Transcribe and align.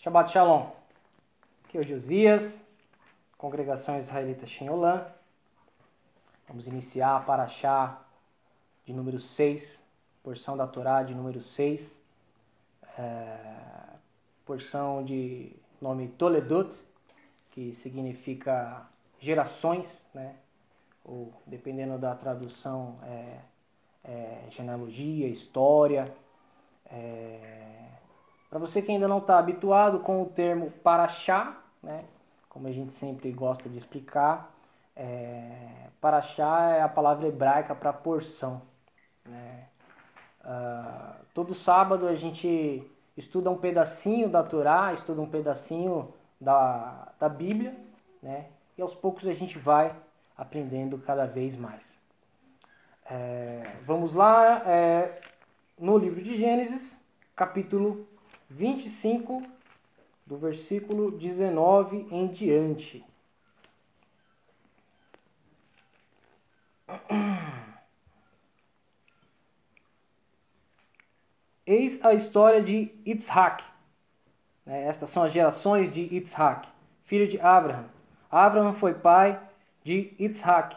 Shabbat 0.00 0.30
Shalom. 0.30 0.70
Aqui 1.64 1.76
é 1.76 1.80
o 1.80 1.82
Josias, 1.82 2.60
Congregação 3.36 3.98
Israelita 3.98 4.46
Shenolã. 4.46 5.04
Vamos 6.46 6.68
iniciar 6.68 7.16
a 7.16 7.20
Paraxá 7.20 8.00
de 8.86 8.92
número 8.92 9.18
6, 9.18 9.82
porção 10.22 10.56
da 10.56 10.68
Torá 10.68 11.02
de 11.02 11.16
número 11.16 11.40
6, 11.40 11.98
é, 12.96 13.38
porção 14.46 15.04
de 15.04 15.56
nome 15.80 16.06
Toledot, 16.06 16.72
que 17.50 17.74
significa 17.74 18.86
gerações, 19.18 20.06
né? 20.14 20.36
ou 21.04 21.32
dependendo 21.44 21.98
da 21.98 22.14
tradução, 22.14 23.00
é, 23.02 23.40
é, 24.04 24.44
genealogia, 24.48 25.26
história. 25.26 26.14
É, 26.86 27.97
para 28.48 28.58
você 28.58 28.80
que 28.80 28.90
ainda 28.90 29.06
não 29.06 29.18
está 29.18 29.38
habituado 29.38 30.00
com 30.00 30.22
o 30.22 30.26
termo 30.26 30.70
paraxá, 30.82 31.56
né? 31.82 31.98
como 32.48 32.66
a 32.66 32.72
gente 32.72 32.92
sempre 32.92 33.30
gosta 33.30 33.68
de 33.68 33.78
explicar, 33.78 34.52
é, 34.96 35.88
paraxá 36.00 36.70
é 36.72 36.82
a 36.82 36.88
palavra 36.88 37.28
hebraica 37.28 37.74
para 37.74 37.92
porção. 37.92 38.62
Né? 39.24 39.64
Uh, 40.44 41.14
todo 41.34 41.54
sábado 41.54 42.08
a 42.08 42.14
gente 42.14 42.82
estuda 43.16 43.50
um 43.50 43.58
pedacinho 43.58 44.28
da 44.28 44.42
Torá, 44.42 44.92
estuda 44.94 45.20
um 45.20 45.28
pedacinho 45.28 46.12
da, 46.40 47.12
da 47.18 47.28
Bíblia, 47.28 47.76
né? 48.22 48.46
e 48.76 48.82
aos 48.82 48.94
poucos 48.94 49.26
a 49.26 49.34
gente 49.34 49.58
vai 49.58 49.94
aprendendo 50.36 50.98
cada 50.98 51.26
vez 51.26 51.54
mais. 51.56 51.98
É, 53.10 53.62
vamos 53.84 54.14
lá, 54.14 54.62
é, 54.66 55.20
no 55.78 55.96
livro 55.98 56.22
de 56.22 56.36
Gênesis, 56.36 56.96
capítulo 57.34 58.06
25, 58.50 59.42
do 60.26 60.36
versículo 60.36 61.10
19 61.10 62.06
em 62.10 62.26
diante. 62.28 63.04
Eis 71.66 72.02
a 72.02 72.14
história 72.14 72.62
de 72.62 72.90
Yitzhak. 73.06 73.62
Né, 74.64 74.84
estas 74.84 75.10
são 75.10 75.22
as 75.22 75.32
gerações 75.32 75.92
de 75.92 76.00
Yitzhak, 76.14 76.66
filho 77.04 77.28
de 77.28 77.38
Abraham. 77.38 77.84
Abraham 78.30 78.72
foi 78.72 78.94
pai 78.94 79.38
de 79.84 80.14
Yitzhak. 80.18 80.76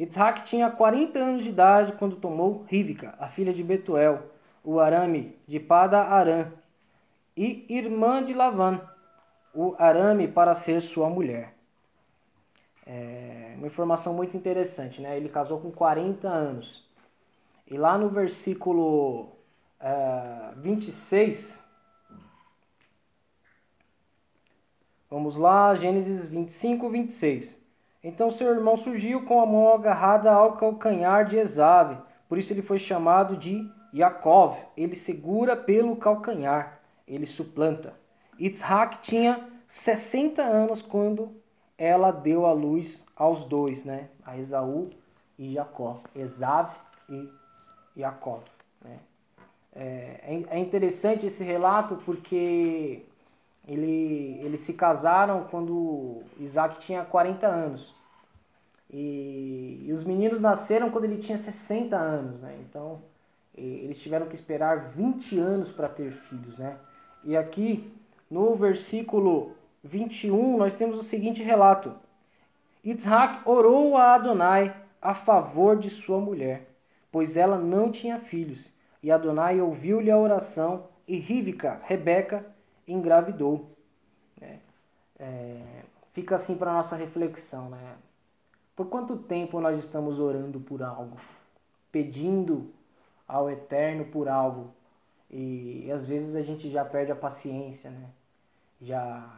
Yitzhak 0.00 0.44
tinha 0.44 0.70
40 0.70 1.18
anos 1.18 1.42
de 1.42 1.50
idade 1.50 1.92
quando 1.92 2.16
tomou 2.16 2.64
Rivka, 2.68 3.14
a 3.18 3.28
filha 3.28 3.52
de 3.52 3.62
Betuel, 3.62 4.30
o 4.62 4.80
arame 4.80 5.36
de 5.46 5.60
Pada 5.60 6.00
Aram, 6.02 6.50
e 7.36 7.66
irmã 7.68 8.24
de 8.24 8.32
Lavan, 8.32 8.80
o 9.52 9.74
arame 9.78 10.28
para 10.28 10.54
ser 10.54 10.80
sua 10.80 11.08
mulher. 11.08 11.54
É 12.86 13.54
uma 13.56 13.66
informação 13.66 14.12
muito 14.12 14.36
interessante, 14.36 15.00
né? 15.00 15.16
Ele 15.16 15.28
casou 15.28 15.58
com 15.58 15.70
40 15.70 16.28
anos. 16.28 16.84
E 17.66 17.78
lá 17.78 17.96
no 17.96 18.08
versículo 18.10 19.32
é, 19.80 20.52
26, 20.56 21.60
vamos 25.10 25.36
lá, 25.36 25.74
Gênesis 25.74 26.26
25, 26.26 26.90
26. 26.90 27.58
Então 28.02 28.30
seu 28.30 28.48
irmão 28.52 28.76
surgiu 28.76 29.24
com 29.24 29.40
a 29.40 29.46
mão 29.46 29.72
agarrada 29.72 30.30
ao 30.30 30.58
calcanhar 30.58 31.24
de 31.24 31.38
Esave, 31.38 31.96
por 32.28 32.36
isso 32.36 32.52
ele 32.52 32.60
foi 32.60 32.78
chamado 32.78 33.34
de 33.34 33.66
Yaakov. 33.94 34.58
Ele 34.76 34.94
segura 34.94 35.56
pelo 35.56 35.96
calcanhar 35.96 36.83
ele 37.06 37.26
suplanta. 37.26 37.94
Yitzhak 38.38 39.00
tinha 39.02 39.48
60 39.68 40.42
anos 40.42 40.82
quando 40.82 41.32
ela 41.76 42.10
deu 42.10 42.46
a 42.46 42.52
luz 42.52 43.04
aos 43.16 43.44
dois, 43.44 43.84
né? 43.84 44.08
A 44.24 44.38
Esaú 44.38 44.90
e 45.38 45.54
Jacó. 45.54 46.00
Esav 46.14 46.74
e 47.08 47.28
Jacó. 47.96 48.40
Né? 48.82 48.98
É, 49.74 50.20
é, 50.22 50.44
é 50.50 50.58
interessante 50.58 51.26
esse 51.26 51.42
relato 51.42 51.96
porque 52.04 53.04
ele, 53.66 54.38
eles 54.42 54.60
se 54.60 54.74
casaram 54.74 55.44
quando 55.50 56.22
Isaac 56.38 56.78
tinha 56.80 57.04
40 57.04 57.46
anos. 57.46 57.94
E, 58.90 59.84
e, 59.86 59.92
os 59.92 60.04
meninos 60.04 60.40
nasceram 60.40 60.90
quando 60.90 61.04
ele 61.04 61.18
tinha 61.18 61.36
60 61.36 61.96
anos, 61.96 62.40
né? 62.40 62.56
Então, 62.60 63.02
eles 63.56 64.00
tiveram 64.00 64.26
que 64.26 64.36
esperar 64.36 64.90
20 64.90 65.38
anos 65.38 65.70
para 65.70 65.88
ter 65.88 66.12
filhos, 66.12 66.56
né? 66.58 66.76
E 67.24 67.36
aqui 67.36 67.90
no 68.30 68.54
versículo 68.54 69.52
21 69.82 70.56
nós 70.56 70.74
temos 70.74 70.98
o 70.98 71.02
seguinte 71.02 71.42
relato: 71.42 71.94
Isaac 72.82 73.48
orou 73.48 73.96
a 73.96 74.14
Adonai 74.14 74.74
a 75.00 75.14
favor 75.14 75.78
de 75.78 75.90
sua 75.90 76.18
mulher, 76.18 76.68
pois 77.10 77.36
ela 77.36 77.58
não 77.58 77.90
tinha 77.90 78.18
filhos. 78.18 78.72
E 79.02 79.10
Adonai 79.10 79.60
ouviu-lhe 79.60 80.10
a 80.10 80.18
oração 80.18 80.84
e 81.06 81.18
Rivka, 81.18 81.80
Rebeca, 81.84 82.44
engravidou. 82.88 83.70
É, 84.40 84.56
é, 85.18 85.62
fica 86.12 86.36
assim 86.36 86.56
para 86.56 86.72
nossa 86.72 86.96
reflexão, 86.96 87.68
né? 87.68 87.96
Por 88.74 88.86
quanto 88.86 89.16
tempo 89.16 89.60
nós 89.60 89.78
estamos 89.78 90.18
orando 90.18 90.58
por 90.58 90.82
algo, 90.82 91.16
pedindo 91.92 92.70
ao 93.28 93.48
Eterno 93.50 94.06
por 94.06 94.28
algo, 94.28 94.70
e, 95.34 95.86
e 95.86 95.90
às 95.90 96.04
vezes 96.04 96.36
a 96.36 96.42
gente 96.42 96.70
já 96.70 96.84
perde 96.84 97.10
a 97.10 97.16
paciência, 97.16 97.90
né? 97.90 98.08
Já, 98.80 99.28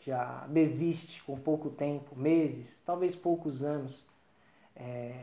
já 0.00 0.44
desiste 0.48 1.22
com 1.22 1.38
pouco 1.38 1.70
tempo, 1.70 2.16
meses, 2.16 2.82
talvez 2.84 3.14
poucos 3.14 3.62
anos. 3.62 4.04
É, 4.74 5.14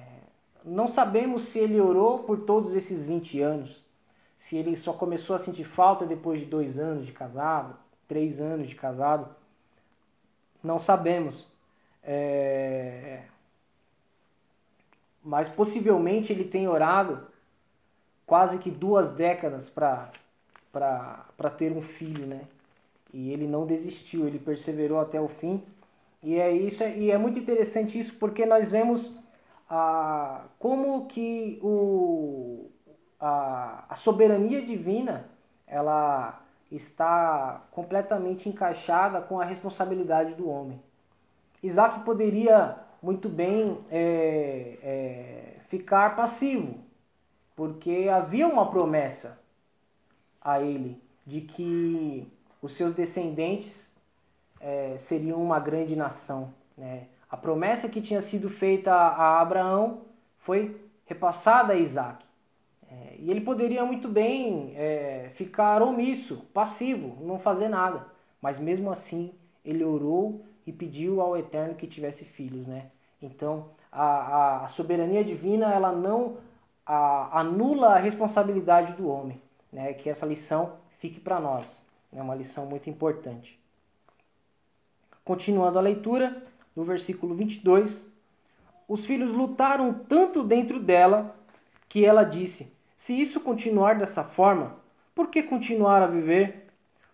não 0.63 0.87
sabemos 0.87 1.43
se 1.43 1.59
ele 1.59 1.79
orou 1.81 2.19
por 2.19 2.39
todos 2.45 2.73
esses 2.73 3.03
20 3.05 3.41
anos, 3.41 3.83
se 4.37 4.55
ele 4.55 4.77
só 4.77 4.93
começou 4.93 5.35
a 5.35 5.39
sentir 5.39 5.65
falta 5.65 6.05
depois 6.05 6.39
de 6.39 6.45
dois 6.45 6.79
anos 6.79 7.05
de 7.05 7.11
casado, 7.11 7.75
três 8.07 8.39
anos 8.39 8.69
de 8.69 8.75
casado. 8.75 9.35
Não 10.63 10.79
sabemos. 10.79 11.51
É, 12.01 13.23
mas 15.21 15.49
possivelmente 15.49 16.31
ele 16.31 16.45
tem 16.45 16.65
orado 16.65 17.32
quase 18.33 18.57
que 18.57 18.71
duas 18.71 19.11
décadas 19.11 19.69
para 19.69 20.09
ter 21.55 21.71
um 21.71 21.83
filho, 21.83 22.25
né? 22.25 22.41
E 23.13 23.31
ele 23.31 23.45
não 23.45 23.63
desistiu, 23.63 24.25
ele 24.25 24.39
perseverou 24.39 24.99
até 24.99 25.21
o 25.21 25.27
fim. 25.27 25.61
E 26.23 26.39
é 26.39 26.51
isso, 26.51 26.83
e 26.83 27.11
é 27.11 27.17
muito 27.19 27.37
interessante 27.37 27.99
isso 27.99 28.15
porque 28.15 28.43
nós 28.43 28.71
vemos 28.71 29.15
a, 29.69 30.45
como 30.57 31.05
que 31.05 31.59
o, 31.61 32.71
a, 33.19 33.85
a 33.89 33.95
soberania 33.95 34.65
divina 34.65 35.29
ela 35.67 36.41
está 36.71 37.61
completamente 37.69 38.49
encaixada 38.49 39.21
com 39.21 39.39
a 39.39 39.45
responsabilidade 39.45 40.33
do 40.33 40.49
homem. 40.49 40.81
Isaac 41.61 41.99
poderia 41.99 42.79
muito 42.99 43.29
bem 43.29 43.77
é, 43.91 44.79
é, 44.81 45.55
ficar 45.67 46.15
passivo, 46.15 46.79
porque 47.55 48.09
havia 48.11 48.47
uma 48.47 48.69
promessa 48.69 49.39
a 50.41 50.61
ele 50.61 51.01
de 51.25 51.41
que 51.41 52.27
os 52.61 52.73
seus 52.73 52.93
descendentes 52.93 53.89
é, 54.59 54.95
seriam 54.97 55.41
uma 55.41 55.59
grande 55.59 55.95
nação. 55.95 56.53
Né? 56.77 57.07
A 57.29 57.37
promessa 57.37 57.89
que 57.89 58.01
tinha 58.01 58.21
sido 58.21 58.49
feita 58.49 58.93
a 58.93 59.41
Abraão 59.41 60.01
foi 60.37 60.79
repassada 61.05 61.73
a 61.73 61.75
Isaac. 61.75 62.23
É, 62.89 63.15
e 63.19 63.31
ele 63.31 63.41
poderia 63.41 63.85
muito 63.85 64.07
bem 64.07 64.73
é, 64.75 65.31
ficar 65.35 65.81
omisso, 65.81 66.45
passivo, 66.53 67.17
não 67.25 67.39
fazer 67.39 67.69
nada. 67.69 68.05
Mas 68.41 68.59
mesmo 68.59 68.91
assim, 68.91 69.33
ele 69.63 69.83
orou 69.83 70.45
e 70.65 70.71
pediu 70.71 71.21
ao 71.21 71.37
Eterno 71.37 71.75
que 71.75 71.87
tivesse 71.87 72.23
filhos. 72.23 72.67
Né? 72.67 72.87
Então, 73.21 73.69
a, 73.91 74.63
a 74.63 74.67
soberania 74.67 75.23
divina 75.23 75.73
ela 75.73 75.91
não 75.91 76.37
a, 76.85 77.39
anula 77.39 77.95
a 77.95 77.99
responsabilidade 77.99 78.93
do 78.93 79.07
homem. 79.07 79.41
Né? 79.71 79.93
Que 79.93 80.09
essa 80.09 80.25
lição 80.25 80.73
fique 80.99 81.19
para 81.19 81.39
nós. 81.39 81.83
É 82.11 82.21
uma 82.21 82.35
lição 82.35 82.65
muito 82.65 82.89
importante. 82.89 83.59
Continuando 85.25 85.79
a 85.79 85.81
leitura, 85.81 86.43
no 86.75 86.83
versículo 86.83 87.33
22, 87.33 88.05
os 88.87 89.05
filhos 89.05 89.31
lutaram 89.31 89.93
tanto 89.93 90.43
dentro 90.43 90.79
dela 90.79 91.35
que 91.87 92.05
ela 92.05 92.23
disse: 92.23 92.71
Se 92.95 93.19
isso 93.19 93.39
continuar 93.39 93.97
dessa 93.97 94.23
forma, 94.23 94.75
por 95.15 95.27
que 95.29 95.41
continuar 95.41 96.01
a 96.01 96.07
viver? 96.07 96.67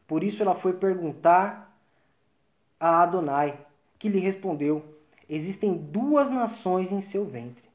Por 0.08 0.24
isso 0.24 0.42
ela 0.42 0.56
foi 0.56 0.74
perguntar 0.74 1.78
a 2.80 3.04
Adonai, 3.04 3.58
que 4.00 4.10
lhe 4.10 4.20
respondeu: 4.20 4.84
Existem 5.30 5.74
duas 5.74 6.30
nações 6.30 6.92
em 6.92 7.02
seu 7.02 7.26
ventre. 7.26 7.69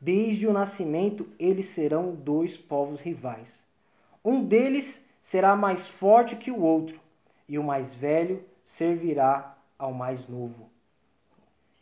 Desde 0.00 0.46
o 0.46 0.52
nascimento, 0.52 1.28
eles 1.38 1.66
serão 1.66 2.14
dois 2.14 2.56
povos 2.56 3.00
rivais. 3.00 3.62
Um 4.24 4.44
deles 4.44 5.04
será 5.20 5.56
mais 5.56 5.88
forte 5.88 6.36
que 6.36 6.50
o 6.50 6.60
outro, 6.60 7.00
e 7.48 7.58
o 7.58 7.64
mais 7.64 7.94
velho 7.94 8.44
servirá 8.64 9.56
ao 9.78 9.92
mais 9.92 10.28
novo. 10.28 10.68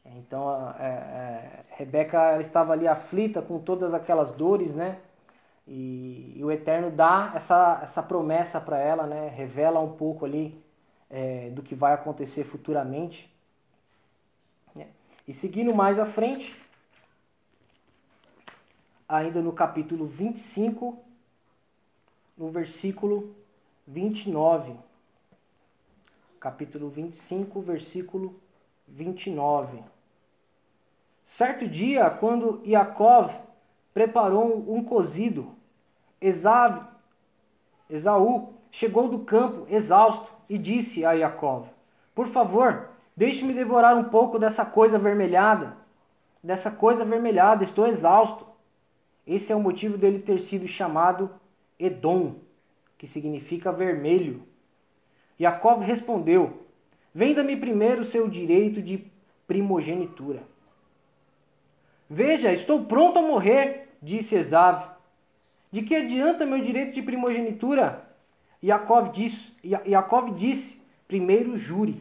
Então, 0.05 0.75
é, 0.79 0.87
é, 0.87 1.63
Rebeca 1.71 2.41
estava 2.41 2.73
ali 2.73 2.87
aflita 2.87 3.43
com 3.43 3.59
todas 3.59 3.93
aquelas 3.93 4.33
dores, 4.33 4.75
né? 4.75 4.99
E, 5.67 6.33
e 6.37 6.45
o 6.45 6.51
Eterno 6.51 6.91
dá 6.91 7.33
essa, 7.35 7.81
essa 7.83 8.03
promessa 8.03 8.61
para 8.61 8.79
ela, 8.79 9.07
né? 9.07 9.29
Revela 9.35 9.81
um 9.81 9.93
pouco 9.93 10.25
ali 10.25 10.57
é, 11.11 11.51
do 11.51 11.63
que 11.63 11.75
vai 11.75 11.93
acontecer 11.93 12.45
futuramente. 12.45 13.29
Né? 14.75 14.87
E 15.27 15.35
seguindo 15.35 15.75
mais 15.75 15.99
à 15.99 16.07
frente, 16.07 16.57
ainda 19.09 19.41
no 19.41 19.53
capítulo 19.53 20.07
25, 20.07 20.99
no 22.37 22.51
versículo 22.51 23.35
29. 23.87 24.75
Capítulo 26.41 26.89
25, 26.89 27.61
versículo 27.61 28.35
29. 28.89 29.83
Certo 31.25 31.67
dia, 31.67 32.09
quando 32.11 32.63
Yaakov 32.65 33.33
preparou 33.93 34.65
um 34.73 34.85
cozido, 34.85 35.55
Esaú, 36.21 36.85
Esaú 37.91 38.55
chegou 38.71 39.09
do 39.09 39.21
campo 39.21 39.67
exausto 39.69 40.31
e 40.49 40.59
disse 40.59 41.05
a 41.05 41.13
Yaakov: 41.13 41.69
Por 42.15 42.29
favor, 42.29 42.89
deixe-me 43.17 43.53
devorar 43.53 43.97
um 43.97 44.05
pouco 44.05 44.39
dessa 44.39 44.65
coisa 44.65 44.97
avermelhada. 44.97 45.77
Dessa 46.43 46.71
coisa 46.71 47.03
avermelhada, 47.03 47.65
estou 47.65 47.87
exausto. 47.87 48.47
Esse 49.27 49.53
é 49.53 49.57
o 49.57 49.61
motivo 49.61 49.99
dele 49.99 50.21
ter 50.21 50.39
sido 50.39 50.69
chamado 50.69 51.31
Edom, 51.79 52.37
que 52.97 53.07
significa 53.07 53.73
vermelho. 53.73 54.43
Yaakov 55.41 55.83
respondeu: 55.83 56.63
Venda-me 57.15 57.57
primeiro 57.57 58.03
o 58.03 58.05
seu 58.05 58.29
direito 58.29 58.81
de 58.81 59.05
primogenitura. 59.47 60.43
Veja, 62.09 62.53
estou 62.53 62.85
pronto 62.85 63.19
a 63.19 63.23
morrer, 63.23 63.89
disse 64.01 64.37
Esav. 64.37 64.97
De 65.73 65.83
que 65.83 65.97
adianta 65.97 66.47
meu 66.47 66.63
direito 66.63 66.95
de 66.95 67.03
primogenitura? 67.03 68.09
Yaakov 68.63 69.11
disse, 69.11 69.53
Yaakov 69.65 70.35
disse 70.35 70.81
primeiro 71.09 71.57
jure. 71.57 72.01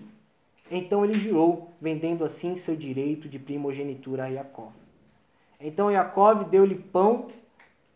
Então 0.70 1.04
ele 1.04 1.16
jurou, 1.16 1.74
vendendo 1.82 2.24
assim 2.24 2.56
seu 2.56 2.76
direito 2.76 3.28
de 3.28 3.40
primogenitura 3.40 4.26
a 4.26 4.28
Yaakov. 4.28 4.85
Então 5.66 5.92
Yaakov 5.92 6.44
deu-lhe 6.44 6.76
pão 6.76 7.26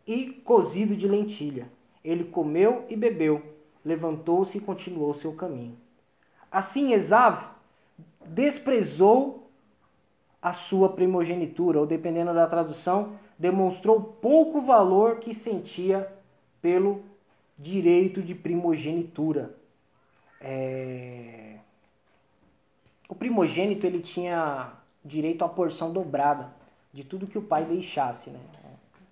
e 0.07 0.31
cozido 0.44 0.95
de 0.95 1.07
lentilha. 1.07 1.69
Ele 2.04 2.24
comeu 2.24 2.83
e 2.89 2.95
bebeu, 2.95 3.44
levantou-se 3.86 4.57
e 4.57 4.62
continuou 4.62 5.13
seu 5.13 5.33
caminho. 5.33 5.77
Assim 6.51 6.94
Esav 6.94 7.51
desprezou 8.25 9.48
a 10.42 10.51
sua 10.51 10.89
primogenitura, 10.89 11.80
ou 11.80 11.86
dependendo 11.86 12.33
da 12.33 12.48
tradução, 12.48 13.13
demonstrou 13.38 14.01
pouco 14.01 14.62
valor 14.62 15.18
que 15.18 15.31
sentia 15.31 16.12
pelo 16.60 17.04
direito 17.56 18.19
de 18.24 18.33
primogenitura. 18.33 19.56
É... 20.42 21.57
O 23.07 23.13
primogênito 23.13 23.86
ele 23.86 24.00
tinha 24.00 24.74
direito 25.06 25.45
à 25.45 25.50
porção 25.50 25.94
dobrada 25.94 26.57
de 26.94 27.03
tudo 27.03 27.27
que 27.27 27.38
o 27.38 27.41
pai 27.41 27.65
deixasse. 27.65 28.30
Né? 28.30 28.39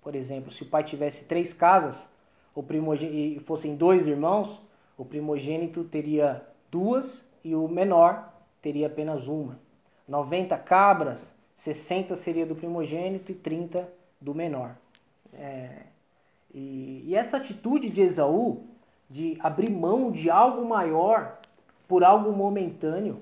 Por 0.02 0.14
exemplo, 0.14 0.52
se 0.52 0.62
o 0.62 0.66
pai 0.66 0.84
tivesse 0.84 1.24
três 1.24 1.52
casas 1.52 2.08
o 2.54 2.94
e 2.94 3.40
fossem 3.46 3.76
dois 3.76 4.06
irmãos, 4.06 4.60
o 4.96 5.04
primogênito 5.04 5.84
teria 5.84 6.44
duas 6.70 7.24
e 7.44 7.54
o 7.54 7.68
menor 7.68 8.32
teria 8.60 8.88
apenas 8.88 9.28
uma. 9.28 9.58
90 10.08 10.56
cabras, 10.58 11.32
60 11.54 12.16
seria 12.16 12.44
do 12.44 12.56
primogênito 12.56 13.30
e 13.30 13.34
30 13.34 13.88
do 14.20 14.34
menor. 14.34 14.76
É, 15.32 15.82
e, 16.52 17.04
e, 17.06 17.14
essa 17.14 17.36
atitude 17.36 17.90
de 17.90 18.02
Esaú, 18.02 18.64
de 19.08 19.36
abrir 19.40 19.70
mão 19.70 20.10
de 20.10 20.30
algo 20.30 20.66
maior 20.66 21.38
por 21.86 22.02
algo 22.02 22.32
momentâneo, 22.32 23.20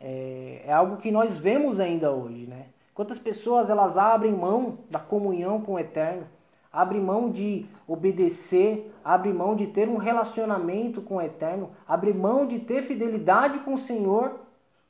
é, 0.00 0.62
é 0.66 0.72
algo 0.72 0.98
que 0.98 1.10
nós 1.10 1.38
vemos 1.38 1.80
ainda 1.80 2.12
hoje. 2.12 2.46
Né? 2.46 2.66
Quantas 3.00 3.18
pessoas 3.18 3.70
elas 3.70 3.96
abrem 3.96 4.30
mão 4.30 4.76
da 4.90 4.98
comunhão 4.98 5.62
com 5.62 5.72
o 5.72 5.78
Eterno, 5.78 6.26
abrem 6.70 7.00
mão 7.00 7.30
de 7.30 7.64
obedecer, 7.88 8.92
abrem 9.02 9.32
mão 9.32 9.56
de 9.56 9.68
ter 9.68 9.88
um 9.88 9.96
relacionamento 9.96 11.00
com 11.00 11.16
o 11.16 11.22
Eterno, 11.22 11.70
abrem 11.88 12.12
mão 12.12 12.46
de 12.46 12.58
ter 12.58 12.82
fidelidade 12.82 13.60
com 13.60 13.72
o 13.72 13.78
Senhor 13.78 14.38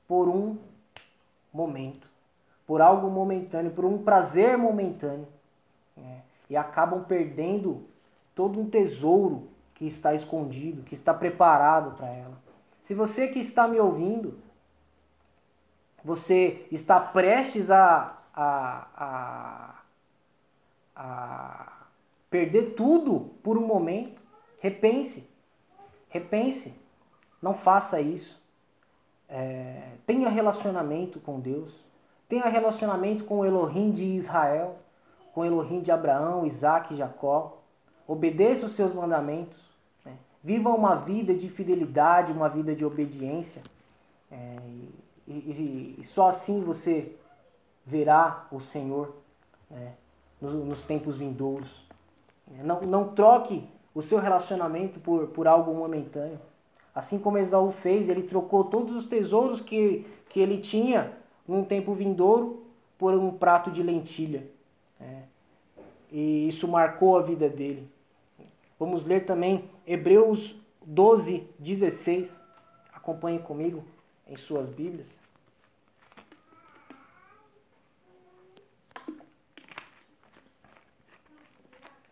por 0.09 0.29
um 0.29 0.59
momento, 1.53 2.09
por 2.67 2.83
algo 2.83 3.09
momentâneo, 3.09 3.71
por 3.71 3.85
um 3.85 3.99
prazer 3.99 4.59
momentâneo. 4.59 5.29
Né? 5.97 6.23
E 6.51 6.57
acabam 6.57 7.05
perdendo 7.05 7.81
todo 8.35 8.59
um 8.59 8.69
tesouro 8.69 9.45
que 9.73 9.87
está 9.87 10.13
escondido, 10.13 10.83
que 10.83 10.97
está 10.97 11.15
preparado 11.15 11.97
para 11.97 12.09
ela. 12.09 12.37
Se 12.83 12.93
você 12.93 13.29
que 13.29 13.39
está 13.39 13.69
me 13.69 13.79
ouvindo, 13.79 14.37
você 16.05 16.67
está 16.71 16.99
prestes 16.99 17.71
a, 17.71 18.17
a, 18.35 18.87
a, 18.97 19.75
a 20.97 21.73
perder 22.31 22.75
tudo 22.75 23.31
por 23.43 23.59
um 23.59 23.67
momento, 23.67 24.21
repense. 24.61 25.29
Repense. 26.09 26.75
Não 27.43 27.55
faça 27.55 28.01
isso. 28.01 28.41
É, 29.29 29.93
tenha 30.07 30.29
relacionamento 30.29 31.21
com 31.21 31.39
Deus. 31.39 31.73
Tenha 32.29 32.47
relacionamento 32.47 33.25
com 33.25 33.41
o 33.41 33.45
Elohim 33.45 33.91
de 33.91 34.05
Israel, 34.05 34.79
com 35.35 35.41
o 35.41 35.45
Elohim 35.45 35.81
de 35.81 35.91
Abraão, 35.91 36.47
Isaac 36.47 36.95
e 36.95 36.97
Jacó. 36.97 37.59
Obedeça 38.07 38.67
os 38.67 38.73
seus 38.73 38.95
mandamentos. 38.95 39.59
Né? 40.05 40.13
Viva 40.43 40.71
uma 40.71 40.95
vida 40.97 41.35
de 41.35 41.49
fidelidade, 41.49 42.33
uma 42.33 42.49
vida 42.49 42.75
de 42.75 42.85
obediência. 42.85 43.63
É, 44.31 44.57
e, 45.27 45.33
e, 45.33 45.97
e, 45.99 46.05
só 46.05 46.29
assim 46.29 46.61
você 46.61 47.15
verá 47.87 48.47
o 48.51 48.61
Senhor 48.61 49.15
né, 49.71 49.95
nos, 50.41 50.55
nos, 50.55 50.83
tempos 50.83 51.17
vindouros. 51.17 51.87
Não, 52.65 52.81
não 52.81 53.09
troque 53.15 53.65
o 53.95 54.03
seu 54.03 54.19
relacionamento 54.19 54.99
por, 55.01 55.29
por 55.29 55.47
algo 55.47 55.73
momentâneo. 55.73 56.41
Assim 56.95 57.19
como 57.19 57.39
Esaú 57.39 57.71
fez, 57.71 58.09
ele 58.09 58.23
trocou 58.23 58.65
todos 58.65 58.95
os 58.95 59.07
tesouros 59.07 59.61
que, 59.61 60.07
que 60.29 60.41
ele 60.41 60.59
tinha 60.59 61.13
num 61.47 61.65
tempo 61.65 61.95
vindouro 61.95 62.65
por 62.99 63.15
um 63.15 63.31
prato 63.31 63.71
de 63.71 63.83
lentilha. 63.83 64.47
É. 65.01 65.23
E 66.11 66.49
isso 66.49 66.67
marcou 66.67 67.17
a 67.17 67.23
vida 67.23 67.49
dele. 67.49 67.89
Vamos 68.79 69.05
ler 69.05 69.25
também 69.25 69.65
Hebreus 69.87 70.57
12, 70.85 71.47
16. 71.59 72.39
Acompanhe 72.93 73.39
comigo 73.39 73.85
em 74.31 74.37
suas 74.37 74.71
Bíblias. 74.71 75.09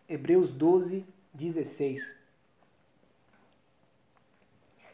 Hebreus 0.07 0.51
12, 0.51 1.05
16. 1.33 2.03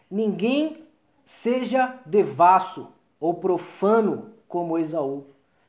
Ninguém 0.09 0.85
seja 1.23 1.99
devasso 2.05 2.91
ou 3.19 3.33
profano 3.33 4.33
como 4.47 4.77
Esaú, 4.77 5.25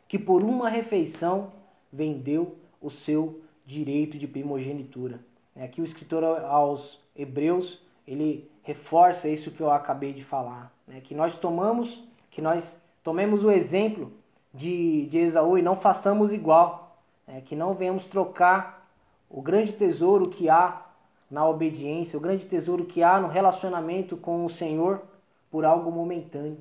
que 0.07 0.19
por 0.19 0.43
uma 0.43 0.69
refeição 0.69 1.53
vendeu 1.93 2.59
o 2.83 2.91
seu 2.91 3.41
direito 3.65 4.19
de 4.19 4.27
primogenitura. 4.27 5.21
Aqui 5.57 5.81
o 5.81 5.85
escritor 5.85 6.23
aos 6.23 7.01
Hebreus 7.15 7.81
ele 8.07 8.51
reforça 8.63 9.29
isso 9.29 9.51
que 9.51 9.61
eu 9.61 9.71
acabei 9.71 10.13
de 10.13 10.23
falar, 10.23 10.73
né? 10.87 11.00
que 11.00 11.14
nós 11.14 11.35
tomamos, 11.35 12.02
que 12.31 12.40
nós 12.40 12.76
tomemos 13.02 13.43
o 13.45 13.50
exemplo 13.50 14.12
de, 14.52 15.07
de 15.07 15.19
Esaú 15.19 15.59
e 15.59 15.62
não 15.62 15.76
façamos 15.76 16.33
igual, 16.33 16.99
né? 17.26 17.43
que 17.45 17.57
não 17.57 17.75
venhamos 17.75 18.05
trocar 18.05 18.87
o 19.28 19.43
grande 19.43 19.73
tesouro 19.73 20.28
que 20.28 20.49
há 20.49 20.83
na 21.31 21.47
obediência, 21.47 22.16
o 22.16 22.21
grande 22.21 22.47
tesouro 22.47 22.85
que 22.85 23.02
há 23.02 23.21
no 23.21 23.28
relacionamento 23.28 24.16
com 24.16 24.45
o 24.45 24.50
Senhor 24.50 25.02
por 25.50 25.64
algo 25.64 25.90
momentâneo, 25.90 26.59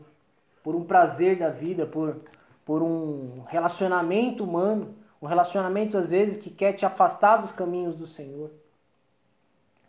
por 0.63 0.75
um 0.75 0.84
prazer 0.84 1.38
da 1.38 1.50
vida, 1.50 1.86
por, 1.86 2.17
por 2.65 2.82
um 2.82 3.44
relacionamento 3.48 4.44
humano, 4.44 4.96
um 5.22 5.27
relacionamento 5.27 5.98
às 5.98 6.10
vezes 6.10 6.38
que 6.38 6.50
quer 6.50 6.74
te 6.74 6.86
afastar 6.86 7.38
dos 7.38 7.51
caminhos 7.51 7.96
do 7.96 8.08
Senhor. 8.08 8.50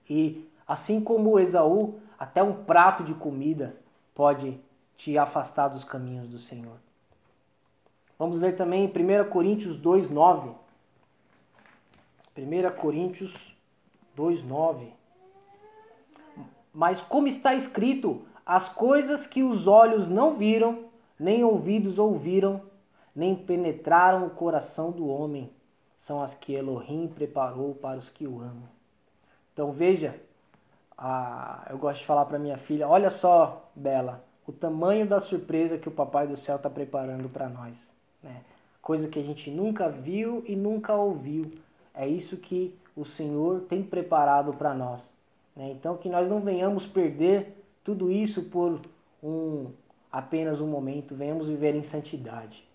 E 0.09 0.47
assim 0.69 1.01
como 1.01 1.39
Esaú, 1.39 1.99
até 2.19 2.43
um 2.43 2.53
prato 2.65 3.03
de 3.03 3.15
comida 3.15 3.75
pode 4.17 4.59
te 4.97 5.17
afastar 5.17 5.69
dos 5.69 5.85
caminhos 5.85 6.27
do 6.27 6.39
Senhor. 6.39 6.79
Vamos 8.19 8.41
ler 8.41 8.57
também 8.57 8.87
1 8.87 9.31
Coríntios 9.31 9.77
2, 9.77 10.11
9. 10.11 10.51
1 12.37 12.77
Coríntios 12.77 13.55
2:9. 14.17 14.89
Mas 16.73 17.01
como 17.01 17.29
está 17.29 17.55
escrito, 17.55 18.23
as 18.45 18.69
coisas 18.69 19.27
que 19.27 19.43
os 19.43 19.67
olhos 19.67 20.09
não 20.09 20.37
viram, 20.37 20.87
nem 21.19 21.45
ouvidos 21.45 21.99
ouviram, 21.99 22.63
nem 23.15 23.35
penetraram 23.35 24.27
o 24.27 24.31
coração 24.31 24.91
do 24.91 25.09
homem, 25.09 25.51
são 25.99 26.23
as 26.23 26.35
que 26.35 26.55
Elohim 26.55 27.09
preparou 27.09 27.75
para 27.75 27.99
os 27.99 28.09
que 28.09 28.27
o 28.27 28.41
amam. 28.41 28.69
Então 29.53 29.73
veja, 29.73 30.19
a, 30.97 31.67
eu 31.71 31.79
gosto 31.79 32.01
de 32.01 32.07
falar 32.07 32.25
para 32.25 32.39
minha 32.39 32.57
filha, 32.57 32.89
olha 32.89 33.11
só, 33.11 33.71
Bela, 33.75 34.25
o 34.47 34.53
tamanho 34.53 35.07
da 35.07 35.21
surpresa 35.21 35.77
que 35.77 35.89
o 35.89 35.93
Papai 35.93 36.27
do 36.27 36.37
Céu 36.37 36.57
está 36.57 36.71
preparando 36.71 37.29
para 37.29 37.49
nós. 37.49 37.75
Né? 38.23 38.43
Coisa 38.81 39.09
que 39.09 39.19
a 39.19 39.23
gente 39.23 39.51
nunca 39.51 39.89
viu 39.89 40.45
e 40.47 40.55
nunca 40.55 40.95
ouviu. 40.95 41.51
É 41.95 42.07
isso 42.07 42.37
que 42.37 42.75
o 42.97 43.05
Senhor 43.05 43.63
tem 43.63 43.83
preparado 43.83 44.55
para 44.55 44.73
nós. 44.73 45.13
Né? 45.55 45.71
Então 45.71 45.97
que 45.97 46.09
nós 46.09 46.29
não 46.29 46.41
venhamos 46.41 46.87
perder 46.87 47.63
tudo 47.83 48.11
isso 48.11 48.45
por 48.45 48.81
um 49.23 49.71
apenas 50.11 50.61
um 50.61 50.67
momento, 50.67 51.15
venhamos 51.15 51.49
viver 51.49 51.75
em 51.75 51.83
santidade. 51.83 52.67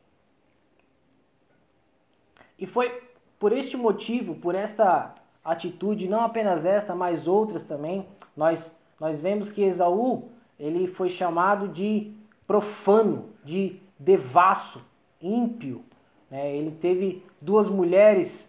E 2.60 2.68
foi 2.68 3.01
por 3.40 3.51
este 3.51 3.75
motivo, 3.75 4.36
por 4.36 4.54
esta 4.54 5.16
atitude, 5.43 6.07
não 6.07 6.21
apenas 6.21 6.65
esta, 6.65 6.95
mas 6.95 7.27
outras 7.27 7.63
também, 7.63 8.05
nós, 8.36 8.71
nós 9.00 9.19
vemos 9.19 9.50
que 9.50 9.63
Esaú 9.63 10.29
ele 10.60 10.88
foi 10.88 11.10
chamado 11.10 11.67
de 11.67 12.12
profano, 12.45 13.29
de 13.43 13.79
devasso, 13.98 14.81
ímpio. 15.19 15.83
Né? 16.29 16.55
Ele 16.55 16.71
teve 16.71 17.24
duas 17.39 17.67
mulheres 17.67 18.48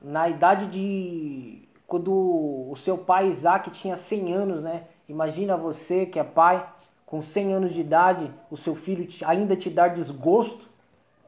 na 0.00 0.28
idade 0.28 0.66
de 0.68 1.68
quando 1.86 2.12
o 2.12 2.74
seu 2.76 2.96
pai 2.96 3.28
Isaac 3.28 3.70
tinha 3.70 3.96
100 3.96 4.32
anos, 4.32 4.62
né? 4.62 4.84
Imagina 5.08 5.56
você 5.56 6.06
que 6.06 6.20
é 6.20 6.24
pai, 6.24 6.64
com 7.04 7.20
100 7.20 7.52
anos 7.52 7.74
de 7.74 7.80
idade, 7.80 8.30
o 8.48 8.56
seu 8.56 8.76
filho 8.76 9.08
ainda 9.26 9.56
te 9.56 9.68
dar 9.68 9.88
desgosto. 9.88 10.70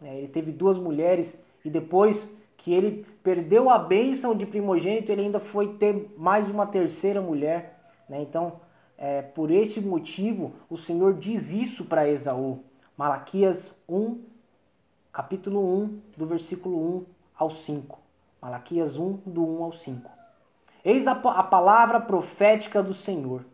Né? 0.01 0.19
Ele 0.19 0.29
teve 0.29 0.53
duas 0.53 0.79
mulheres 0.79 1.37
e 1.65 1.69
depois 1.69 2.33
que 2.63 2.73
ele 2.73 3.05
perdeu 3.25 3.69
a 3.69 3.77
bênção 3.77 4.37
de 4.37 4.47
primogênito, 4.47 5.11
ele 5.11 5.23
ainda 5.23 5.41
foi 5.41 5.75
ter 5.75 6.15
mais 6.17 6.49
uma 6.49 6.65
terceira 6.65 7.21
mulher. 7.21 7.79
Né? 8.09 8.23
Então, 8.23 8.61
é, 8.97 9.21
por 9.21 9.51
este 9.51 9.81
motivo, 9.81 10.53
o 10.71 10.77
Senhor 10.77 11.15
diz 11.15 11.51
isso 11.51 11.85
para 11.85 12.09
Esaú. 12.09 12.61
Malaquias 12.97 13.75
1, 13.89 14.21
capítulo 15.13 15.61
1, 15.83 16.01
do 16.17 16.25
versículo 16.25 16.99
1 16.99 17.05
ao 17.37 17.51
5. 17.51 17.99
Malaquias 18.41 18.97
1, 18.97 19.19
do 19.27 19.45
1 19.45 19.65
ao 19.65 19.73
5. 19.73 20.11
Eis 20.85 21.09
a, 21.09 21.13
a 21.13 21.43
palavra 21.43 21.99
profética 21.99 22.81
do 22.81 22.95
Senhor. 22.95 23.45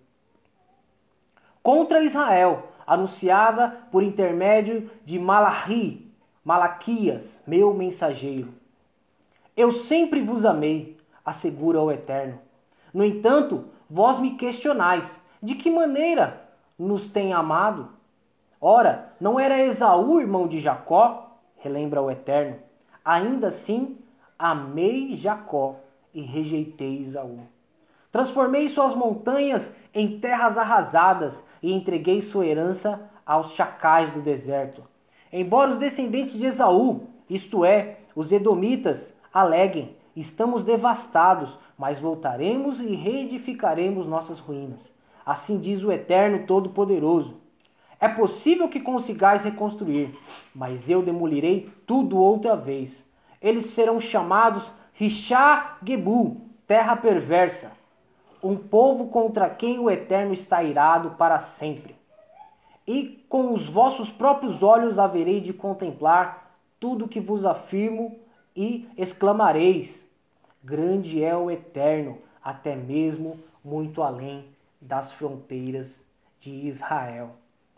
Contra 1.62 2.02
Israel, 2.02 2.68
anunciada 2.86 3.68
por 3.90 4.02
intermédio 4.02 4.90
de 5.04 5.18
Malachi, 5.18 6.12
Malaquias, 6.44 7.42
meu 7.46 7.72
mensageiro. 7.72 8.57
Eu 9.58 9.72
sempre 9.72 10.22
vos 10.22 10.44
amei, 10.44 10.96
assegura 11.24 11.82
o 11.82 11.90
Eterno. 11.90 12.38
No 12.94 13.04
entanto, 13.04 13.64
vós 13.90 14.20
me 14.20 14.36
questionais, 14.36 15.20
de 15.42 15.56
que 15.56 15.68
maneira 15.68 16.48
nos 16.78 17.10
tem 17.10 17.32
amado? 17.32 17.88
Ora, 18.60 19.12
não 19.20 19.38
era 19.40 19.60
Esaú 19.60 20.20
irmão 20.20 20.46
de 20.46 20.60
Jacó? 20.60 21.40
Relembra 21.56 22.00
o 22.00 22.08
Eterno. 22.08 22.54
Ainda 23.04 23.48
assim, 23.48 23.98
amei 24.38 25.16
Jacó 25.16 25.74
e 26.14 26.22
rejeitei 26.22 27.02
Esaú. 27.02 27.40
Transformei 28.12 28.68
suas 28.68 28.94
montanhas 28.94 29.74
em 29.92 30.20
terras 30.20 30.56
arrasadas 30.56 31.44
e 31.60 31.72
entreguei 31.72 32.20
sua 32.20 32.46
herança 32.46 33.10
aos 33.26 33.54
chacais 33.54 34.08
do 34.12 34.22
deserto. 34.22 34.84
Embora 35.32 35.70
os 35.72 35.78
descendentes 35.78 36.34
de 36.34 36.46
Esaú, 36.46 37.08
isto 37.28 37.64
é, 37.64 37.96
os 38.14 38.30
edomitas, 38.30 39.17
aleguem: 39.32 39.96
estamos 40.14 40.64
devastados, 40.64 41.58
mas 41.76 41.98
voltaremos 41.98 42.80
e 42.80 42.94
reedificaremos 42.94 44.06
nossas 44.06 44.38
ruínas. 44.38 44.92
Assim 45.24 45.58
diz 45.58 45.84
o 45.84 45.92
Eterno 45.92 46.46
Todo-Poderoso. 46.46 47.36
É 48.00 48.08
possível 48.08 48.68
que 48.68 48.80
consigais 48.80 49.44
reconstruir, 49.44 50.16
mas 50.54 50.88
eu 50.88 51.02
demolirei 51.02 51.68
tudo 51.86 52.18
outra 52.18 52.54
vez. 52.54 53.04
Eles 53.42 53.66
serão 53.66 54.00
chamados 54.00 54.70
Rishá 54.94 55.78
Gebu, 55.84 56.40
terra 56.66 56.96
perversa, 56.96 57.72
um 58.42 58.56
povo 58.56 59.08
contra 59.08 59.50
quem 59.50 59.78
o 59.78 59.90
Eterno 59.90 60.32
está 60.32 60.62
irado 60.62 61.10
para 61.10 61.38
sempre. 61.38 61.96
E 62.86 63.24
com 63.28 63.52
os 63.52 63.68
vossos 63.68 64.10
próprios 64.10 64.62
olhos 64.62 64.98
haverei 64.98 65.40
de 65.40 65.52
contemplar 65.52 66.56
tudo 66.80 67.08
que 67.08 67.20
vos 67.20 67.44
afirmo 67.44 68.18
e 68.54 68.88
exclamareis: 68.96 70.04
Grande 70.62 71.22
é 71.22 71.36
o 71.36 71.50
Eterno, 71.50 72.18
até 72.42 72.74
mesmo 72.74 73.38
muito 73.64 74.02
além 74.02 74.44
das 74.80 75.12
fronteiras 75.12 76.00
de 76.40 76.50
Israel. 76.50 77.30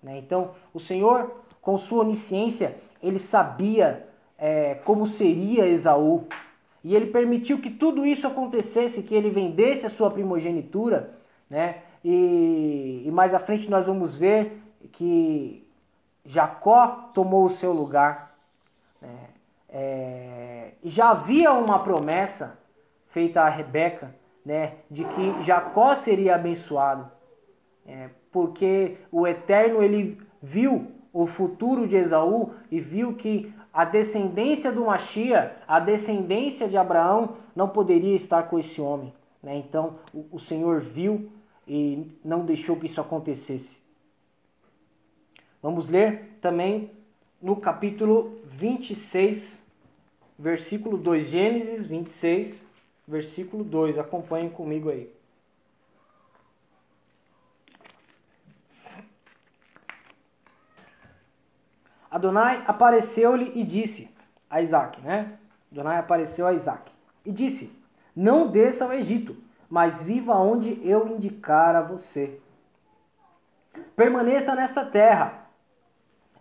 Né? 0.03 0.19
Então, 0.19 0.53
o 0.73 0.81
Senhor, 0.81 1.43
com 1.61 1.77
sua 1.79 2.00
onisciência, 2.03 2.77
ele 3.03 3.19
sabia 3.19 4.07
é, 4.39 4.75
como 4.75 5.07
seria 5.07 5.67
Esaú. 5.67 6.27
E 6.83 6.95
ele 6.97 7.07
permitiu 7.07 7.61
que 7.61 7.71
tudo 7.71 8.07
isso 8.07 8.27
acontecesse, 8.27 9.03
que 9.03 9.15
ele 9.15 9.29
vendesse 9.29 9.85
a 9.85 9.91
sua 9.91 10.11
primogenitura. 10.11 11.15
Né? 11.49 11.83
E, 12.03 13.03
e 13.05 13.11
mais 13.11 13.35
à 13.35 13.39
frente 13.39 13.69
nós 13.69 13.87
vamos 13.87 14.15
ver 14.15 14.62
que 14.93 15.67
Jacó 16.25 17.11
tomou 17.15 17.45
o 17.45 17.50
seu 17.50 17.73
lugar. 17.73 18.35
Né? 19.00 19.29
É, 19.73 20.73
já 20.83 21.11
havia 21.11 21.53
uma 21.53 21.79
promessa 21.79 22.59
feita 23.09 23.43
a 23.43 23.49
Rebeca 23.49 24.15
né, 24.45 24.75
de 24.91 25.05
que 25.05 25.43
Jacó 25.43 25.95
seria 25.95 26.35
abençoado, 26.35 27.11
é, 27.87 28.11
porque 28.33 28.97
o 29.12 29.27
Eterno 29.27 29.83
ele 29.83 30.21
viu 30.43 30.91
o 31.12 31.27
futuro 31.27 31.87
de 31.87 31.97
Esaú 31.97 32.55
e 32.71 32.81
viu 32.81 33.15
que 33.15 33.53
a 33.73 33.85
descendência 33.85 34.73
do 34.73 34.87
Machia, 34.87 35.57
a 35.67 35.79
descendência 35.79 36.69
de 36.69 36.77
Abraão, 36.77 37.37
não 37.55 37.69
poderia 37.69 38.15
estar 38.15 38.45
com 38.45 38.59
esse 38.59 38.81
homem. 38.81 39.12
Né? 39.43 39.57
Então 39.57 39.99
o, 40.12 40.27
o 40.33 40.39
Senhor 40.39 40.81
viu 40.81 41.31
e 41.67 42.11
não 42.25 42.45
deixou 42.45 42.77
que 42.77 42.87
isso 42.87 43.00
acontecesse. 43.00 43.77
Vamos 45.62 45.87
ler 45.89 46.39
também 46.41 46.91
no 47.41 47.57
capítulo 47.57 48.41
26, 48.47 49.60
versículo 50.40 50.97
2, 50.97 51.26
Gênesis 51.26 51.85
26, 51.85 52.64
versículo 53.06 53.62
2. 53.62 53.99
Acompanhem 53.99 54.49
comigo 54.49 54.88
aí. 54.88 55.12
Adonai 62.11 62.64
apareceu-lhe 62.66 63.52
e 63.54 63.62
disse 63.62 64.11
a 64.49 64.62
Isaac, 64.62 65.00
né? 65.02 65.38
Adonai 65.70 65.99
apareceu 65.99 66.47
a 66.47 66.54
Isaac 66.54 66.90
e 67.25 67.30
disse: 67.30 67.70
Não 68.16 68.50
desça 68.50 68.85
ao 68.85 68.92
Egito, 68.92 69.37
mas 69.68 70.02
viva 70.02 70.35
onde 70.35 70.80
eu 70.82 71.06
indicar 71.06 71.76
a 71.76 71.82
você. 71.82 72.40
Permaneça 73.94 74.54
nesta 74.54 74.85
terra, 74.85 75.47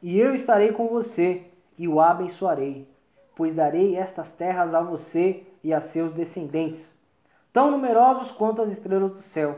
e 0.02 0.18
eu 0.18 0.34
estarei 0.34 0.72
com 0.72 0.88
você 0.88 1.46
e 1.78 1.88
o 1.88 2.00
abençoarei, 2.00 2.88
pois 3.40 3.56
darei 3.56 3.96
estas 3.96 4.34
terras 4.34 4.74
a 4.74 4.82
você 4.82 5.44
e 5.64 5.74
a 5.74 5.80
seus 5.80 6.12
descendentes, 6.12 6.94
tão 7.54 7.72
numerosos 7.72 8.32
quanto 8.32 8.62
as 8.62 8.70
estrelas 8.70 9.14
do 9.14 9.22
céu. 9.22 9.58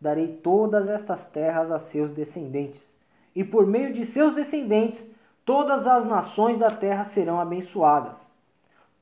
Darei 0.00 0.28
todas 0.28 0.88
estas 0.88 1.26
terras 1.26 1.72
a 1.72 1.80
seus 1.80 2.12
descendentes, 2.12 2.80
e 3.34 3.42
por 3.42 3.66
meio 3.66 3.92
de 3.92 4.04
seus 4.04 4.32
descendentes 4.32 5.04
todas 5.44 5.88
as 5.88 6.04
nações 6.04 6.56
da 6.56 6.70
terra 6.70 7.02
serão 7.02 7.40
abençoadas. 7.40 8.30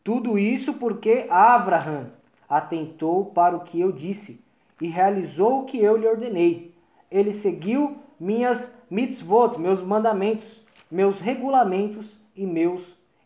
Tudo 0.03 0.39
isso 0.39 0.73
porque 0.73 1.27
Abraham 1.29 2.07
atentou 2.49 3.27
para 3.27 3.55
o 3.55 3.61
que 3.61 3.79
eu 3.79 3.93
disse 3.93 4.43
e 4.81 4.89
realizou 4.89 5.61
o 5.61 5.65
que 5.67 5.79
eu 5.79 5.99
lhe 5.99 6.09
ordenei. 6.09 6.75
Ele 7.11 7.35
seguiu 7.35 7.99
minhas 8.19 8.75
mitzvot, 8.89 9.59
meus 9.59 9.83
mandamentos, 9.83 10.65
meus 10.91 11.21
regulamentos 11.21 12.11
e 12.35 12.47
meus 12.47 12.83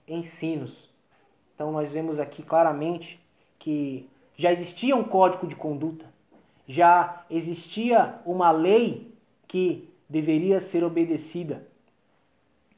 ensinos. 0.09 0.88
Então 1.59 1.73
nós 1.73 1.91
vemos 1.91 2.21
aqui 2.21 2.41
claramente 2.41 3.19
que 3.59 4.09
já 4.37 4.53
existia 4.53 4.95
um 4.95 5.03
código 5.03 5.45
de 5.45 5.57
conduta, 5.57 6.07
já 6.69 7.25
existia 7.29 8.15
uma 8.25 8.53
lei 8.53 9.13
que 9.49 9.93
deveria 10.09 10.61
ser 10.61 10.85
obedecida. 10.85 11.67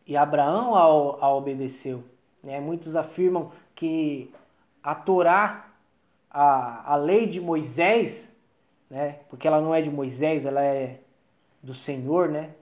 E 0.06 0.16
Abraão 0.16 0.74
a, 0.74 0.80
a 1.26 1.34
obedeceu. 1.34 2.02
Né? 2.42 2.58
Muitos 2.58 2.96
afirmam 2.96 3.52
que 3.74 4.32
a 4.82 4.94
Torá, 4.94 5.68
a, 6.30 6.94
a 6.94 6.96
lei 6.96 7.26
de 7.26 7.38
Moisés, 7.38 8.32
né? 8.88 9.18
porque 9.28 9.46
ela 9.46 9.60
não 9.60 9.74
é 9.74 9.82
de 9.82 9.90
Moisés, 9.90 10.46
ela 10.46 10.64
é, 10.64 11.00
do 11.62 11.74
Senhor, 11.74 12.30
né? 12.30 12.54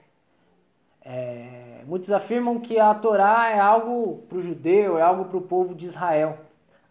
É, 1.01 1.68
muitos 1.89 2.13
afirmam 2.13 2.61
que 2.61 2.79
a 2.79 2.95
Torá 2.95 3.49
é 3.49 3.59
algo 3.59 4.19
para 4.29 4.37
o 4.37 4.43
judeu, 4.43 4.99
é 4.99 5.03
algo 5.03 5.25
para 5.25 5.39
o 5.39 5.43
povo 5.43 5.75
de 5.75 5.87
Israel. 5.87 6.39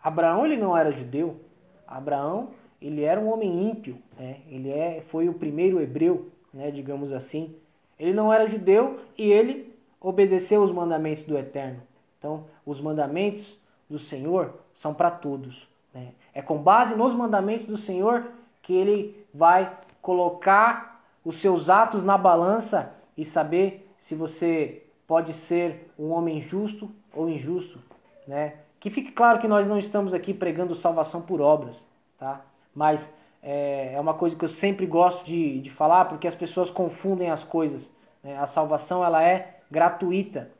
Abraão 0.04 0.44
ele 0.44 0.58
não 0.58 0.76
era 0.76 0.92
judeu. 0.92 1.40
Abraão 1.88 2.50
ele 2.82 3.04
era 3.04 3.20
um 3.20 3.32
homem 3.32 3.70
ímpio, 3.70 4.00
né? 4.18 4.38
Ele 4.50 4.72
é, 4.72 5.04
foi 5.10 5.30
o 5.30 5.36
primeiro 5.36 5.80
hebreu, 5.80 6.32
né? 6.52 6.72
Digamos 6.72 7.14
assim. 7.14 7.56
Ele 8.00 8.12
não 8.12 8.34
era 8.34 8.48
judeu 8.48 9.00
e 9.16 9.32
ele 9.32 9.72
obedeceu 10.02 10.64
os 10.64 10.72
mandamentos 10.72 11.24
do 11.24 11.38
Eterno. 11.38 11.82
Então, 12.18 12.46
os 12.66 12.82
mandamentos 12.82 13.56
do 13.88 14.00
Senhor 14.00 14.56
são 14.74 14.96
para 14.96 15.12
todos. 15.12 15.68
Né? 15.94 16.10
É 16.34 16.42
com 16.42 16.58
base 16.58 16.96
nos 16.96 17.14
mandamentos 17.14 17.68
do 17.68 17.78
Senhor 17.78 18.32
que 18.64 18.74
ele 18.74 19.26
vai 19.32 19.78
colocar 20.02 21.04
os 21.24 21.40
seus 21.40 21.70
atos 21.70 22.04
na 22.04 22.18
balança 22.18 22.94
e 23.16 23.24
saber 23.24 23.88
se 23.98 24.16
você 24.16 24.84
pode 25.08 25.34
ser 25.34 25.90
um 25.98 26.12
homem 26.12 26.42
justo 26.42 26.92
ou 27.14 27.30
injusto, 27.30 27.80
né? 28.28 28.56
Que 28.80 28.90
fique 28.90 29.12
claro 29.12 29.40
que 29.40 29.48
nós 29.48 29.68
não 29.68 29.80
estamos 29.80 30.14
aqui 30.14 30.34
pregando 30.34 30.76
salvação 30.76 31.22
por 31.22 31.42
obras, 31.42 31.82
tá? 32.20 32.42
Mas 32.76 33.12
é, 33.42 33.94
é 33.94 34.00
uma 34.00 34.14
coisa 34.14 34.36
que 34.36 34.46
eu 34.46 34.50
sempre 34.50 34.86
gosto 34.86 35.26
de, 35.26 35.62
de 35.62 35.72
falar 35.72 36.06
porque 36.06 36.28
as 36.28 36.36
pessoas 36.36 36.70
confundem 36.70 37.32
as 37.32 37.44
coisas. 37.44 37.92
Né? 38.24 38.38
A 38.38 38.46
salvação 38.46 39.04
ela 39.04 39.24
é 39.24 39.62
gratuita. 39.72 40.52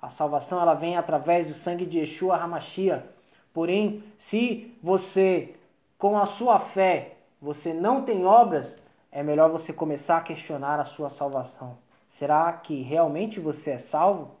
A 0.00 0.10
salvação 0.10 0.60
ela 0.60 0.74
vem 0.74 0.96
através 0.96 1.46
do 1.46 1.54
sangue 1.54 1.86
de 1.86 2.00
Yeshua 2.00 2.36
Hamashia. 2.36 3.06
Porém, 3.54 4.02
se 4.18 4.74
você 4.82 5.54
com 5.96 6.18
a 6.18 6.26
sua 6.26 6.58
fé 6.58 7.16
você 7.40 7.72
não 7.72 8.02
tem 8.02 8.24
obras, 8.24 8.76
é 9.10 9.22
melhor 9.22 9.50
você 9.50 9.72
começar 9.72 10.18
a 10.18 10.22
questionar 10.22 10.78
a 10.78 10.84
sua 10.84 11.10
salvação. 11.10 11.76
Será 12.12 12.52
que 12.52 12.82
realmente 12.82 13.40
você 13.40 13.70
é 13.70 13.78
salvo? 13.78 14.32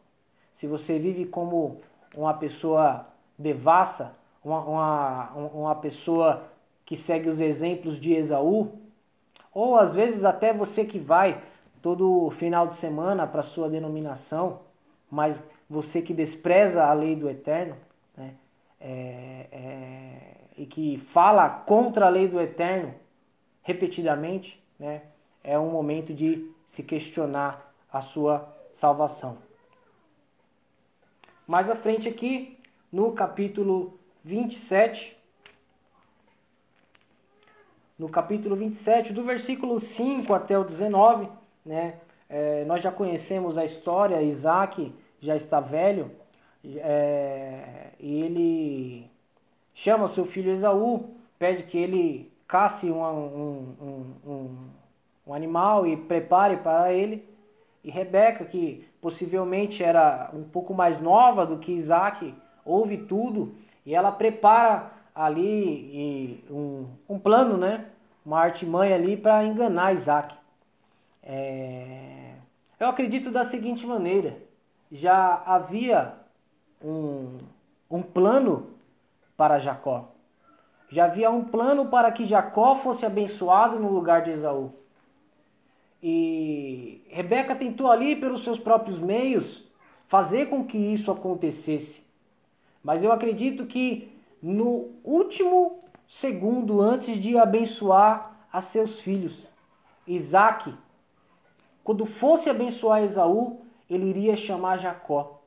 Se 0.52 0.66
você 0.66 0.98
vive 0.98 1.24
como 1.24 1.80
uma 2.14 2.34
pessoa 2.34 3.06
devassa, 3.38 4.14
uma, 4.44 4.60
uma, 4.60 5.32
uma 5.32 5.74
pessoa 5.76 6.44
que 6.84 6.98
segue 6.98 7.30
os 7.30 7.40
exemplos 7.40 7.98
de 7.98 8.12
Esaú, 8.12 8.72
ou 9.54 9.78
às 9.78 9.94
vezes 9.94 10.22
até 10.22 10.52
você 10.52 10.84
que 10.84 10.98
vai 10.98 11.42
todo 11.80 12.30
final 12.32 12.66
de 12.66 12.74
semana 12.74 13.26
para 13.26 13.42
sua 13.42 13.70
denominação, 13.70 14.60
mas 15.10 15.42
você 15.68 16.02
que 16.02 16.12
despreza 16.12 16.84
a 16.84 16.92
lei 16.92 17.16
do 17.16 17.28
Eterno, 17.28 17.76
né, 18.14 18.34
é, 18.78 19.46
é, 19.50 20.34
e 20.58 20.66
que 20.66 20.98
fala 20.98 21.48
contra 21.48 22.04
a 22.04 22.10
lei 22.10 22.28
do 22.28 22.38
Eterno 22.38 22.94
repetidamente, 23.62 24.62
né, 24.78 25.00
é 25.42 25.58
um 25.58 25.70
momento 25.70 26.12
de 26.12 26.52
se 26.72 26.82
questionar 26.82 27.70
a 27.92 28.00
sua 28.00 28.48
salvação. 28.72 29.36
Mais 31.46 31.68
à 31.68 31.76
frente 31.76 32.08
aqui, 32.08 32.58
no 32.90 33.12
capítulo 33.12 34.00
27, 34.24 35.14
no 37.98 38.08
capítulo 38.08 38.56
27, 38.56 39.12
do 39.12 39.22
versículo 39.22 39.78
5 39.78 40.32
até 40.32 40.58
o 40.58 40.64
19, 40.64 41.28
né, 41.62 42.00
é, 42.26 42.64
nós 42.64 42.80
já 42.80 42.90
conhecemos 42.90 43.58
a 43.58 43.66
história, 43.66 44.22
Isaac 44.22 44.94
já 45.20 45.36
está 45.36 45.60
velho, 45.60 46.10
é, 46.64 47.90
e 48.00 48.22
ele 48.22 49.10
chama 49.74 50.08
seu 50.08 50.24
filho 50.24 50.50
Esaú, 50.50 51.14
pede 51.38 51.64
que 51.64 51.76
ele 51.76 52.32
casse 52.48 52.90
um, 52.90 53.04
um, 53.04 54.14
um, 54.26 54.70
um 55.26 55.34
animal 55.34 55.86
e 55.86 55.96
prepare 55.96 56.58
para 56.58 56.92
ele. 56.92 57.26
E 57.84 57.90
Rebeca, 57.90 58.44
que 58.44 58.86
possivelmente 59.00 59.82
era 59.82 60.30
um 60.32 60.44
pouco 60.44 60.72
mais 60.72 61.00
nova 61.00 61.44
do 61.44 61.58
que 61.58 61.72
Isaac, 61.72 62.34
ouve 62.64 62.96
tudo 62.96 63.54
e 63.84 63.94
ela 63.94 64.12
prepara 64.12 64.92
ali 65.14 66.44
um, 66.48 66.86
um 67.08 67.18
plano, 67.18 67.56
né? 67.56 67.86
uma 68.24 68.40
artimanha 68.40 68.94
ali 68.94 69.16
para 69.16 69.44
enganar 69.44 69.92
Isaac. 69.92 70.34
É... 71.22 72.34
Eu 72.78 72.88
acredito 72.88 73.30
da 73.30 73.44
seguinte 73.44 73.86
maneira: 73.86 74.38
já 74.90 75.42
havia 75.44 76.14
um, 76.82 77.38
um 77.90 78.02
plano 78.02 78.70
para 79.36 79.58
Jacó. 79.58 80.08
Já 80.88 81.06
havia 81.06 81.30
um 81.30 81.44
plano 81.44 81.86
para 81.86 82.12
que 82.12 82.26
Jacó 82.26 82.76
fosse 82.76 83.06
abençoado 83.06 83.78
no 83.78 83.90
lugar 83.90 84.22
de 84.22 84.30
Esaú. 84.30 84.74
E 86.02 87.02
Rebeca 87.08 87.54
tentou 87.54 87.90
ali, 87.90 88.16
pelos 88.16 88.42
seus 88.42 88.58
próprios 88.58 88.98
meios, 88.98 89.64
fazer 90.08 90.46
com 90.46 90.64
que 90.64 90.76
isso 90.76 91.10
acontecesse. 91.10 92.02
Mas 92.82 93.04
eu 93.04 93.12
acredito 93.12 93.66
que 93.66 94.12
no 94.42 94.90
último 95.04 95.84
segundo, 96.08 96.80
antes 96.80 97.16
de 97.16 97.38
abençoar 97.38 98.46
a 98.52 98.60
seus 98.60 99.00
filhos, 99.00 99.46
Isaac, 100.06 100.74
quando 101.84 102.04
fosse 102.04 102.50
abençoar 102.50 103.02
Esaú, 103.02 103.60
ele 103.88 104.06
iria 104.06 104.34
chamar 104.34 104.78
Jacó. 104.78 105.40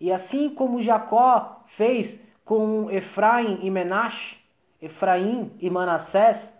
E 0.00 0.12
assim 0.12 0.50
como 0.50 0.82
Jacó 0.82 1.62
fez 1.66 2.20
com 2.44 2.90
Efraim 2.90 3.60
e 3.62 3.70
Menashe, 3.70 4.36
Efraim 4.80 5.50
e 5.58 5.68
Manassés, 5.68 6.54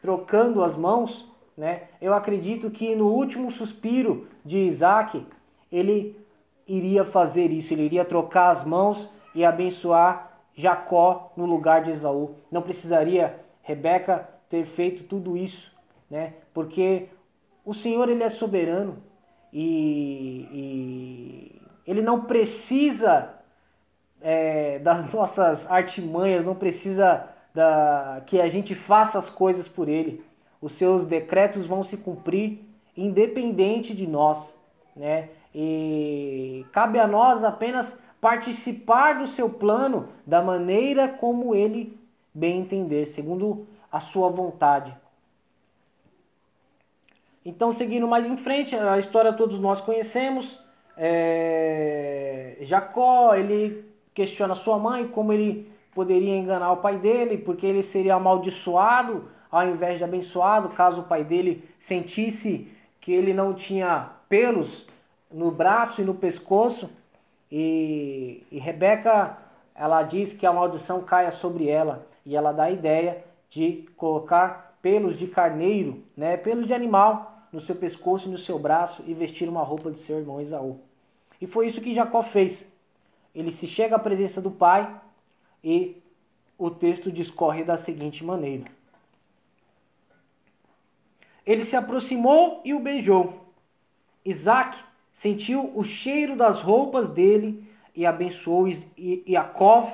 trocando 0.00 0.62
as 0.62 0.76
mãos, 0.76 1.28
né? 1.56 1.82
Eu 2.00 2.12
acredito 2.14 2.70
que 2.70 2.94
no 2.94 3.08
último 3.08 3.50
suspiro 3.50 4.28
de 4.44 4.58
Isaac, 4.58 5.24
ele 5.70 6.16
iria 6.66 7.04
fazer 7.04 7.50
isso, 7.50 7.72
ele 7.72 7.84
iria 7.84 8.04
trocar 8.04 8.50
as 8.50 8.64
mãos 8.64 9.10
e 9.34 9.44
abençoar 9.44 10.40
Jacó 10.54 11.32
no 11.36 11.46
lugar 11.46 11.82
de 11.82 11.90
Esaú. 11.90 12.34
Não 12.50 12.62
precisaria 12.62 13.40
Rebeca 13.62 14.28
ter 14.48 14.64
feito 14.64 15.04
tudo 15.04 15.36
isso, 15.36 15.72
né? 16.10 16.34
Porque 16.54 17.08
o 17.64 17.74
Senhor 17.74 18.08
ele 18.08 18.22
é 18.22 18.28
soberano 18.28 19.02
e, 19.52 20.48
e 20.52 21.62
ele 21.86 22.00
não 22.00 22.22
precisa 22.22 23.34
é, 24.20 24.78
das 24.78 25.12
nossas 25.12 25.70
artimanhas, 25.70 26.44
não 26.44 26.54
precisa 26.54 27.28
da, 27.54 28.22
que 28.26 28.40
a 28.40 28.48
gente 28.48 28.74
faça 28.74 29.18
as 29.18 29.30
coisas 29.30 29.68
por 29.68 29.88
ele. 29.88 30.24
Os 30.60 30.72
seus 30.72 31.04
decretos 31.04 31.66
vão 31.66 31.82
se 31.84 31.96
cumprir 31.96 32.60
independente 32.96 33.94
de 33.94 34.06
nós, 34.06 34.54
né? 34.94 35.28
E 35.54 36.66
cabe 36.72 36.98
a 36.98 37.06
nós 37.06 37.44
apenas 37.44 37.98
participar 38.20 39.18
do 39.18 39.26
seu 39.26 39.48
plano 39.48 40.08
da 40.26 40.42
maneira 40.42 41.08
como 41.08 41.54
ele 41.54 41.98
bem 42.34 42.60
entender, 42.60 43.06
segundo 43.06 43.66
a 43.90 44.00
sua 44.00 44.28
vontade. 44.28 44.94
Então, 47.44 47.70
seguindo 47.70 48.08
mais 48.08 48.26
em 48.26 48.36
frente, 48.36 48.74
a 48.74 48.98
história 48.98 49.32
todos 49.32 49.60
nós 49.60 49.80
conhecemos. 49.80 50.58
É... 50.96 52.56
Jacó, 52.62 53.34
ele 53.34 53.84
questiona 54.12 54.54
sua 54.54 54.78
mãe 54.78 55.06
como 55.06 55.32
ele 55.32 55.70
poderia 55.94 56.36
enganar 56.36 56.72
o 56.72 56.78
pai 56.78 56.98
dele, 56.98 57.38
porque 57.38 57.64
ele 57.64 57.82
seria 57.82 58.16
amaldiçoado 58.16 59.28
ao 59.56 59.68
invés 59.68 59.98
de 59.98 60.04
abençoado, 60.04 60.70
caso 60.70 61.00
o 61.00 61.04
pai 61.04 61.24
dele 61.24 61.68
sentisse 61.78 62.68
que 63.00 63.12
ele 63.12 63.32
não 63.32 63.54
tinha 63.54 64.10
pelos 64.28 64.86
no 65.30 65.50
braço 65.50 66.00
e 66.00 66.04
no 66.04 66.14
pescoço. 66.14 66.90
E, 67.50 68.42
e 68.50 68.58
Rebeca, 68.58 69.38
ela 69.74 70.02
diz 70.02 70.32
que 70.32 70.46
a 70.46 70.52
maldição 70.52 71.00
caia 71.02 71.30
sobre 71.30 71.68
ela, 71.68 72.06
e 72.24 72.34
ela 72.34 72.52
dá 72.52 72.64
a 72.64 72.70
ideia 72.70 73.24
de 73.48 73.88
colocar 73.96 74.76
pelos 74.82 75.18
de 75.18 75.26
carneiro, 75.26 76.02
né, 76.16 76.36
pelos 76.36 76.66
de 76.66 76.74
animal 76.74 77.46
no 77.52 77.60
seu 77.60 77.74
pescoço 77.74 78.28
e 78.28 78.30
no 78.30 78.38
seu 78.38 78.58
braço 78.58 79.02
e 79.06 79.14
vestir 79.14 79.48
uma 79.48 79.62
roupa 79.62 79.90
de 79.90 79.98
seu 79.98 80.18
irmão 80.18 80.40
Esaú. 80.40 80.80
E 81.40 81.46
foi 81.46 81.66
isso 81.66 81.80
que 81.80 81.94
Jacó 81.94 82.22
fez. 82.22 82.66
Ele 83.34 83.50
se 83.50 83.66
chega 83.66 83.96
à 83.96 83.98
presença 83.98 84.40
do 84.40 84.50
pai 84.50 84.94
e 85.62 86.00
o 86.58 86.70
texto 86.70 87.10
discorre 87.10 87.64
da 87.64 87.76
seguinte 87.76 88.24
maneira: 88.24 88.64
Ele 91.46 91.64
se 91.64 91.76
aproximou 91.76 92.60
e 92.64 92.74
o 92.74 92.80
beijou. 92.80 93.46
Isaac 94.24 94.76
sentiu 95.12 95.70
o 95.74 95.84
cheiro 95.84 96.36
das 96.36 96.60
roupas 96.60 97.08
dele 97.08 97.64
e 97.94 98.04
abençoou 98.04 98.66
Yaakov 98.98 99.92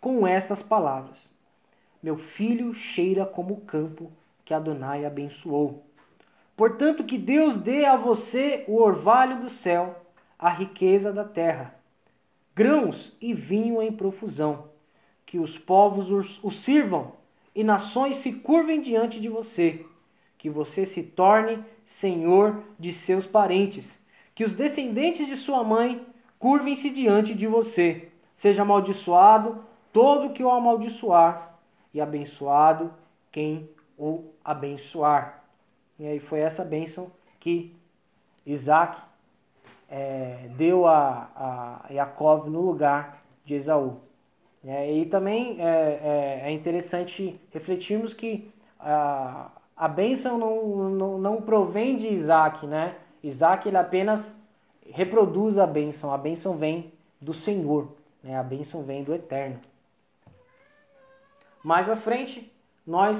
com 0.00 0.26
estas 0.26 0.62
palavras: 0.62 1.18
Meu 2.02 2.16
filho 2.16 2.72
cheira 2.74 3.26
como 3.26 3.54
o 3.54 3.60
campo 3.60 4.10
que 4.44 4.54
Adonai 4.54 5.04
abençoou. 5.04 5.84
Portanto, 6.56 7.04
que 7.04 7.18
Deus 7.18 7.58
dê 7.58 7.84
a 7.84 7.96
você 7.96 8.64
o 8.66 8.80
orvalho 8.80 9.42
do 9.42 9.50
céu, 9.50 9.94
a 10.38 10.48
riqueza 10.48 11.12
da 11.12 11.24
terra 11.24 11.76
grãos 12.56 13.12
e 13.20 13.34
vinho 13.34 13.82
em 13.82 13.92
profusão. 13.92 14.70
Que 15.26 15.38
os 15.38 15.58
povos 15.58 16.40
os 16.42 16.56
sirvam 16.60 17.12
e 17.54 17.62
nações 17.62 18.16
se 18.16 18.32
curvem 18.32 18.80
diante 18.80 19.20
de 19.20 19.28
você. 19.28 19.84
Que 20.46 20.50
você 20.50 20.86
se 20.86 21.02
torne 21.02 21.58
senhor 21.84 22.62
de 22.78 22.92
seus 22.92 23.26
parentes. 23.26 24.00
Que 24.32 24.44
os 24.44 24.54
descendentes 24.54 25.26
de 25.26 25.34
sua 25.34 25.64
mãe 25.64 26.06
curvem-se 26.38 26.88
diante 26.88 27.34
de 27.34 27.48
você. 27.48 28.10
Seja 28.36 28.62
amaldiçoado 28.62 29.64
todo 29.92 30.32
que 30.32 30.44
o 30.44 30.50
amaldiçoar, 30.50 31.58
e 31.92 32.00
abençoado 32.00 32.92
quem 33.32 33.68
o 33.98 34.30
abençoar. 34.44 35.42
E 35.98 36.06
aí 36.06 36.20
foi 36.20 36.38
essa 36.38 36.64
bênção 36.64 37.10
que 37.40 37.74
Isaac 38.46 39.02
é, 39.90 40.48
deu 40.56 40.86
a, 40.86 41.82
a 41.90 41.92
Jacob 41.92 42.46
no 42.46 42.60
lugar 42.60 43.20
de 43.44 43.54
Esaú. 43.54 44.00
É, 44.64 44.92
e 44.92 45.06
também 45.06 45.60
é, 45.60 46.42
é, 46.44 46.52
interessante 46.52 47.40
refletirmos 47.50 48.14
que 48.14 48.48
a, 48.78 49.50
a 49.76 49.86
bênção 49.86 50.38
não, 50.38 50.88
não, 50.90 51.18
não 51.18 51.42
provém 51.42 51.98
de 51.98 52.08
Isaac, 52.08 52.66
né? 52.66 52.96
Isaac 53.22 53.68
ele 53.68 53.76
apenas 53.76 54.34
reproduz 54.88 55.58
a 55.58 55.66
bênção, 55.66 56.12
a 56.12 56.16
bênção 56.16 56.56
vem 56.56 56.92
do 57.20 57.34
Senhor, 57.34 57.88
né? 58.22 58.38
a 58.38 58.42
bênção 58.42 58.82
vem 58.82 59.04
do 59.04 59.14
Eterno. 59.14 59.60
Mais 61.62 61.90
à 61.90 61.96
frente, 61.96 62.50
nós 62.86 63.18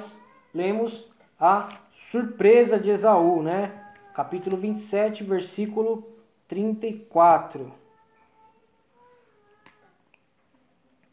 lemos 0.55 1.07
a 1.39 1.69
surpresa 1.93 2.79
de 2.79 2.89
Esaú, 2.89 3.43
né? 3.43 3.73
Capítulo 4.15 4.57
27, 4.57 5.25
versículo 5.25 6.07
34. 6.49 7.71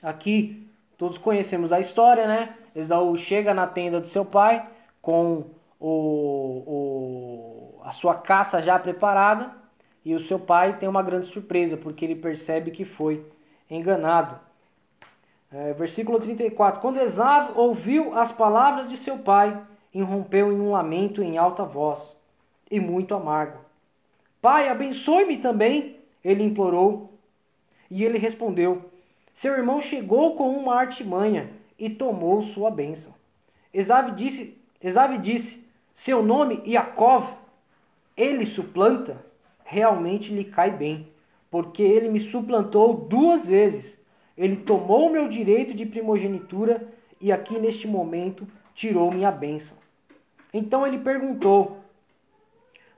Aqui 0.02 0.70
todos 0.98 1.18
conhecemos 1.18 1.74
a 1.74 1.80
história, 1.80 2.28
né? 2.28 2.56
Esaú 2.76 3.18
chega 3.18 3.54
na 3.54 3.68
tenda 3.68 4.00
do 4.00 4.08
seu 4.08 4.24
pai 4.24 4.70
com 5.04 5.44
o, 5.78 6.64
o, 6.66 7.82
a 7.84 7.92
sua 7.92 8.16
caça 8.16 8.62
já 8.62 8.80
preparada 8.80 9.52
e 10.06 10.16
o 10.16 10.20
seu 10.20 10.40
pai 10.40 10.78
tem 10.78 10.88
uma 10.88 11.04
grande 11.04 11.28
surpresa 11.28 11.76
porque 11.76 12.06
ele 12.06 12.16
percebe 12.16 12.72
que 12.72 12.86
foi 12.86 13.24
enganado. 13.70 14.40
É, 15.52 15.74
versículo 15.74 16.20
34: 16.20 16.80
Quando 16.80 17.02
Esaú 17.02 17.52
ouviu 17.56 18.18
as 18.18 18.32
palavras 18.32 18.90
de 18.90 18.96
seu 18.96 19.20
pai, 19.20 19.62
irrompeu 19.94 20.54
em 20.54 20.60
um 20.60 20.72
lamento 20.72 21.22
em 21.22 21.38
alta 21.38 21.66
voz 21.66 22.18
e 22.72 22.80
muito 22.80 23.14
amargo. 23.14 23.60
Pai, 24.42 24.70
abençoe-me 24.70 25.38
também, 25.38 26.00
ele 26.24 26.44
implorou. 26.44 27.14
E 27.92 28.06
ele 28.06 28.18
respondeu: 28.18 28.90
seu 29.34 29.54
irmão 29.54 29.82
chegou 29.82 30.36
com 30.38 30.50
uma 30.56 30.76
artimanha 30.76 31.52
e 31.78 31.90
tomou 31.90 32.42
sua 32.42 32.72
bênção. 32.72 33.14
Esave 33.74 34.12
disse, 34.12 34.63
Esave 34.84 35.18
disse: 35.18 35.66
Seu 35.94 36.22
nome 36.22 36.62
Iacov, 36.66 37.30
ele 38.16 38.46
suplanta, 38.46 39.26
realmente 39.64 40.34
lhe 40.34 40.44
cai 40.44 40.70
bem, 40.70 41.08
porque 41.50 41.82
ele 41.82 42.10
me 42.10 42.20
suplantou 42.20 42.94
duas 42.94 43.46
vezes. 43.46 43.98
Ele 44.38 44.58
tomou 44.58 45.10
meu 45.10 45.30
direito 45.30 45.74
de 45.74 45.86
primogenitura 45.86 46.86
e 47.22 47.32
aqui 47.32 47.58
neste 47.58 47.88
momento 47.88 48.46
tirou 48.76 49.12
minha 49.12 49.32
bênção. 49.32 49.78
Então 50.54 50.86
ele 50.86 50.98
perguntou: 50.98 51.78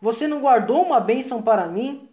Você 0.02 0.28
não 0.28 0.42
guardou 0.42 0.84
uma 0.84 1.00
bênção 1.00 1.42
para 1.42 1.68
mim? 1.68 2.10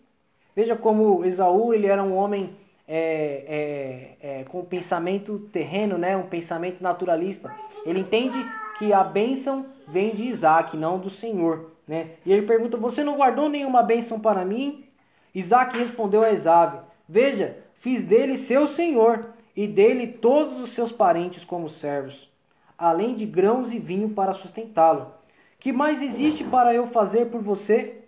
Veja 0.54 0.76
como 0.76 1.24
Esaú 1.24 1.72
ele 1.72 1.87
era 1.87 2.02
um 2.02 2.14
homem 2.14 2.54
é, 2.87 4.16
é, 4.20 4.40
é, 4.40 4.44
com 4.44 4.62
pensamento 4.64 5.38
terreno, 5.50 5.96
né, 5.96 6.14
um 6.14 6.26
pensamento 6.26 6.82
naturalista. 6.82 7.50
Ele 7.87 8.00
entende 8.00 8.37
que 8.83 8.92
a 8.92 9.05
bênção 9.05 9.66
vem 9.87 10.12
de 10.12 10.25
Isaac, 10.25 10.77
não 10.77 10.99
do 10.99 11.09
Senhor. 11.09 11.71
Né? 11.87 12.16
E 12.27 12.33
ele 12.33 12.45
pergunta: 12.45 12.77
Você 12.77 13.05
não 13.05 13.14
guardou 13.14 13.49
nenhuma 13.49 13.81
bênção 13.81 14.18
para 14.18 14.45
mim? 14.45 14.85
Isaac 15.33 15.79
respondeu 15.79 16.25
a 16.25 16.33
Esav: 16.33 16.81
Veja, 17.09 17.59
fiz 17.75 18.03
dele 18.03 18.37
seu 18.37 18.66
senhor 18.66 19.27
e 19.55 19.68
dele 19.68 20.09
todos 20.09 20.59
os 20.59 20.71
seus 20.71 20.90
parentes 20.90 21.45
como 21.45 21.71
servos, 21.71 22.29
além 22.77 23.14
de 23.14 23.25
grãos 23.25 23.71
e 23.71 23.79
vinho 23.79 24.11
para 24.11 24.33
sustentá-lo. 24.33 25.14
Que 25.61 25.73
mais 25.73 26.03
existe 26.03 26.42
para 26.42 26.75
eu 26.75 26.88
fazer 26.88 27.27
por 27.27 27.40
você? 27.40 28.03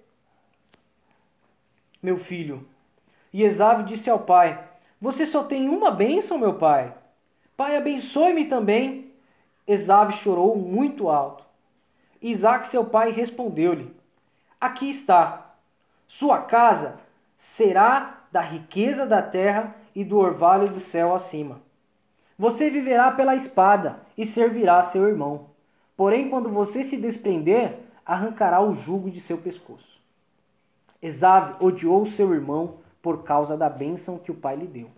Meu 2.03 2.19
filho, 2.19 2.67
e 3.33 3.45
Esav 3.45 3.85
disse 3.85 4.11
ao 4.11 4.19
pai: 4.19 4.61
Você 5.01 5.25
só 5.25 5.45
tem 5.45 5.69
uma 5.69 5.93
bênção, 5.93 6.37
meu 6.37 6.55
pai. 6.55 6.93
Pai, 7.57 7.77
abençoe-me 7.77 8.47
também. 8.47 9.14
Esav 9.67 10.13
chorou 10.13 10.57
muito 10.57 11.09
alto. 11.09 11.45
Isaac, 12.21 12.67
seu 12.67 12.85
pai, 12.85 13.11
respondeu-lhe: 13.11 13.95
Aqui 14.61 14.91
está. 14.91 15.55
Sua 16.07 16.39
casa 16.43 16.99
será 17.37 18.23
da 18.31 18.41
riqueza 18.41 19.07
da 19.07 19.23
terra 19.23 19.75
e 19.95 20.05
do 20.05 20.19
orvalho 20.19 20.69
do 20.69 20.81
céu 20.81 21.15
acima. 21.15 21.61
Você 22.39 22.69
viverá 22.69 23.13
pela 23.13 23.35
espada 23.35 24.01
e 24.19 24.25
servirá 24.25 24.83
seu 24.83 25.07
irmão. 25.07 25.47
Porém, 25.97 26.29
quando 26.29 26.51
você 26.51 26.83
se 26.83 26.97
desprender, 26.97 27.79
arrancará 28.05 28.61
o 28.61 28.75
jugo 28.75 29.11
de 29.11 29.21
seu 29.21 29.39
pescoço. 29.39 30.01
Esav 31.01 31.57
odiou 31.61 32.05
seu 32.07 32.35
irmão 32.35 32.79
por 33.01 33.23
causa 33.23 33.57
da 33.57 33.69
bênção 33.69 34.19
que 34.19 34.31
o 34.31 34.35
pai 34.35 34.57
lhe 34.57 34.67
deu. 34.67 34.91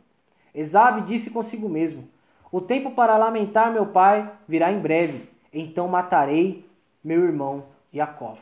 Esave 0.55 1.03
disse 1.03 1.29
consigo 1.29 1.69
mesmo: 1.69 2.09
O 2.57 2.61
tempo 2.63 2.93
para 2.93 3.19
lamentar 3.19 3.71
meu 3.71 3.85
pai 3.85 4.33
virá 4.49 4.73
em 4.73 4.79
breve, 4.79 5.29
então 5.53 5.87
matarei 5.87 6.67
meu 7.05 7.23
irmão 7.23 7.65
Jacó. 7.93 8.39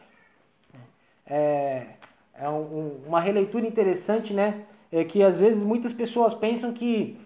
É, 1.27 1.87
é 2.33 2.49
um, 2.49 3.01
uma 3.09 3.21
releitura 3.21 3.67
interessante, 3.67 4.33
né? 4.33 4.67
É 4.93 5.03
que 5.03 5.21
às 5.21 5.37
vezes 5.37 5.65
muitas 5.65 5.93
pessoas 5.93 6.33
pensam 6.33 6.73
que 6.73 7.19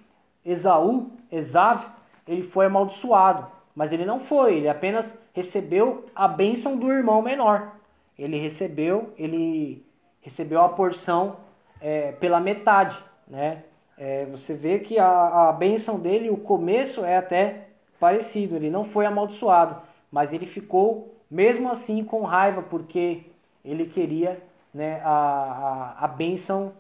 Esaú, 0.42 1.10
Esav, 1.30 1.84
ele 2.26 2.42
foi 2.42 2.64
amaldiçoado, 2.64 3.46
mas 3.74 3.92
ele 3.92 4.06
não 4.06 4.18
foi, 4.18 4.56
ele 4.56 4.68
apenas 4.70 5.14
recebeu 5.34 6.06
a 6.14 6.26
bênção 6.26 6.74
do 6.74 6.90
irmão 6.90 7.20
menor. 7.20 7.70
Ele 8.18 8.38
recebeu, 8.38 9.12
ele 9.18 9.84
recebeu 10.22 10.62
a 10.62 10.70
porção 10.70 11.36
é, 11.82 12.12
pela 12.12 12.40
metade, 12.40 12.96
né? 13.26 13.64
É, 13.98 14.26
você 14.26 14.54
vê 14.54 14.78
que 14.78 14.96
a, 14.98 15.48
a 15.48 15.52
bênção 15.52 15.98
dele, 15.98 16.30
o 16.30 16.36
começo 16.36 17.04
é 17.04 17.16
até 17.16 17.66
parecido, 17.98 18.54
ele 18.54 18.70
não 18.70 18.84
foi 18.84 19.04
amaldiçoado, 19.04 19.82
mas 20.10 20.32
ele 20.32 20.46
ficou 20.46 21.16
mesmo 21.28 21.68
assim 21.68 22.04
com 22.04 22.22
raiva, 22.22 22.62
porque 22.62 23.22
ele 23.64 23.86
queria 23.86 24.40
né, 24.72 25.00
a, 25.04 25.96
a, 25.98 26.04
a 26.04 26.08
bênção, 26.08 26.72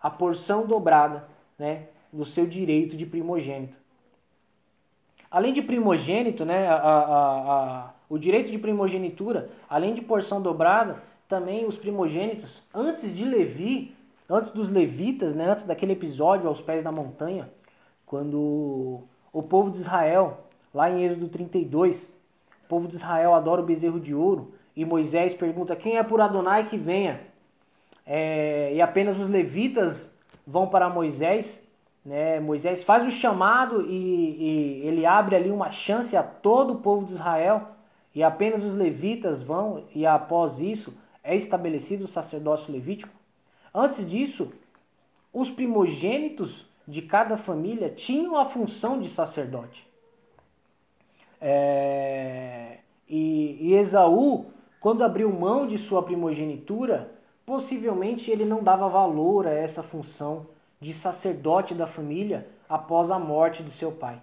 a 0.00 0.10
porção 0.10 0.66
dobrada 0.66 1.26
né, 1.58 1.86
do 2.12 2.26
seu 2.26 2.46
direito 2.46 2.94
de 2.94 3.06
primogênito. 3.06 3.74
Além 5.30 5.54
de 5.54 5.62
primogênito, 5.62 6.44
né, 6.44 6.68
a, 6.68 6.74
a, 6.74 7.52
a, 7.52 7.90
o 8.08 8.18
direito 8.18 8.50
de 8.50 8.58
primogenitura, 8.58 9.50
além 9.68 9.94
de 9.94 10.02
porção 10.02 10.42
dobrada, 10.42 11.02
também 11.26 11.64
os 11.64 11.76
primogênitos, 11.76 12.62
antes 12.72 13.12
de 13.14 13.24
Levi, 13.24 13.95
antes 14.28 14.50
dos 14.50 14.68
levitas, 14.68 15.34
né, 15.34 15.50
antes 15.50 15.64
daquele 15.64 15.92
episódio 15.92 16.48
aos 16.48 16.60
pés 16.60 16.82
da 16.82 16.92
montanha, 16.92 17.48
quando 18.04 19.02
o 19.32 19.42
povo 19.42 19.70
de 19.70 19.78
Israel, 19.78 20.46
lá 20.72 20.90
em 20.90 21.04
Êxodo 21.04 21.28
32, 21.28 22.10
o 22.64 22.68
povo 22.68 22.88
de 22.88 22.96
Israel 22.96 23.34
adora 23.34 23.62
o 23.62 23.64
bezerro 23.64 24.00
de 24.00 24.14
ouro 24.14 24.52
e 24.76 24.84
Moisés 24.84 25.34
pergunta 25.34 25.74
quem 25.74 25.96
é 25.96 26.02
por 26.02 26.20
Adonai 26.20 26.68
que 26.68 26.76
venha. 26.76 27.20
É, 28.04 28.72
e 28.74 28.80
apenas 28.80 29.18
os 29.18 29.28
levitas 29.28 30.12
vão 30.46 30.68
para 30.68 30.88
Moisés. 30.88 31.60
Né? 32.04 32.38
Moisés 32.38 32.84
faz 32.84 33.02
o 33.02 33.10
chamado 33.10 33.82
e, 33.82 34.82
e 34.82 34.86
ele 34.86 35.06
abre 35.06 35.34
ali 35.34 35.50
uma 35.50 35.70
chance 35.70 36.16
a 36.16 36.22
todo 36.22 36.74
o 36.74 36.80
povo 36.80 37.06
de 37.06 37.14
Israel. 37.14 37.68
E 38.14 38.22
apenas 38.22 38.62
os 38.62 38.74
levitas 38.74 39.42
vão, 39.42 39.84
e 39.94 40.06
após 40.06 40.58
isso 40.58 40.92
é 41.22 41.36
estabelecido 41.36 42.04
o 42.04 42.08
sacerdócio 42.08 42.72
levítico. 42.72 43.12
Antes 43.78 44.08
disso, 44.08 44.50
os 45.30 45.50
primogênitos 45.50 46.64
de 46.88 47.02
cada 47.02 47.36
família 47.36 47.90
tinham 47.90 48.38
a 48.38 48.46
função 48.46 48.98
de 48.98 49.10
sacerdote. 49.10 49.86
É, 51.38 52.78
e, 53.06 53.58
e 53.60 53.74
Esaú, 53.74 54.46
quando 54.80 55.04
abriu 55.04 55.30
mão 55.30 55.66
de 55.66 55.76
sua 55.76 56.02
primogenitura, 56.02 57.12
possivelmente 57.44 58.30
ele 58.30 58.46
não 58.46 58.62
dava 58.62 58.88
valor 58.88 59.46
a 59.46 59.52
essa 59.52 59.82
função 59.82 60.46
de 60.80 60.94
sacerdote 60.94 61.74
da 61.74 61.86
família 61.86 62.48
após 62.66 63.10
a 63.10 63.18
morte 63.18 63.62
de 63.62 63.70
seu 63.70 63.92
pai. 63.92 64.18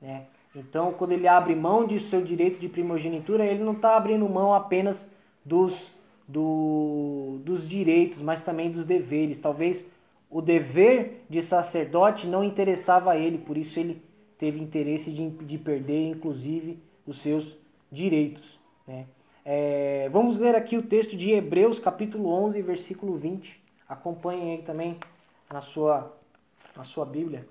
Né? 0.00 0.24
Então, 0.54 0.94
quando 0.94 1.12
ele 1.12 1.28
abre 1.28 1.54
mão 1.54 1.86
de 1.86 2.00
seu 2.00 2.22
direito 2.22 2.58
de 2.58 2.66
primogenitura, 2.66 3.44
ele 3.44 3.62
não 3.62 3.74
está 3.74 3.94
abrindo 3.94 4.26
mão 4.26 4.54
apenas 4.54 5.06
dos 5.44 5.94
do, 6.26 7.40
dos 7.44 7.68
direitos, 7.68 8.20
mas 8.20 8.40
também 8.40 8.70
dos 8.70 8.84
deveres. 8.84 9.38
Talvez 9.38 9.84
o 10.30 10.40
dever 10.40 11.24
de 11.28 11.42
sacerdote 11.42 12.26
não 12.26 12.42
interessava 12.42 13.12
a 13.12 13.16
ele, 13.16 13.38
por 13.38 13.56
isso 13.56 13.78
ele 13.78 14.02
teve 14.38 14.60
interesse 14.60 15.10
de, 15.10 15.30
de 15.30 15.58
perder, 15.58 16.08
inclusive, 16.08 16.78
os 17.06 17.18
seus 17.20 17.56
direitos. 17.90 18.58
Né? 18.86 19.06
É, 19.44 20.08
vamos 20.10 20.38
ler 20.38 20.54
aqui 20.54 20.76
o 20.76 20.82
texto 20.82 21.16
de 21.16 21.30
Hebreus, 21.30 21.78
capítulo 21.78 22.28
11, 22.28 22.60
versículo 22.62 23.16
20. 23.16 23.62
Acompanhem 23.88 24.56
aí 24.56 24.62
também 24.62 24.98
na 25.50 25.60
sua, 25.60 26.12
na 26.76 26.84
sua 26.84 27.06
Bíblia. 27.06 27.46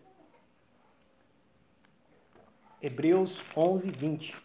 Hebreus 2.81 3.41
11, 3.55 3.89
20. 3.89 4.44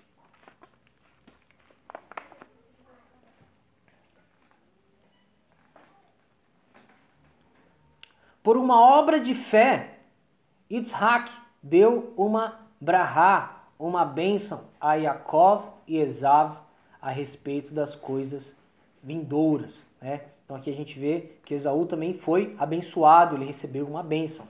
Por 8.43 8.57
uma 8.57 8.81
obra 8.81 9.21
de 9.21 9.35
fé, 9.35 9.99
Yitzhak 10.71 11.31
deu 11.63 12.13
uma 12.17 12.59
brahá, 12.81 13.65
uma 13.79 14.05
bênção 14.05 14.63
a 14.81 14.95
Yaakov 14.95 15.65
e 15.87 15.99
Esav 15.99 16.57
a 17.01 17.11
respeito 17.11 17.75
das 17.75 17.95
coisas 17.95 18.55
vindouras. 19.03 19.75
Né? 20.01 20.23
Então 20.45 20.57
aqui 20.57 20.71
a 20.71 20.75
gente 20.75 20.99
vê 20.99 21.33
que 21.45 21.55
Esaú 21.55 21.87
também 21.87 22.15
foi 22.15 22.55
abençoado, 22.59 23.37
ele 23.37 23.45
recebeu 23.45 23.87
uma 23.87 24.03
bênção. 24.03 24.47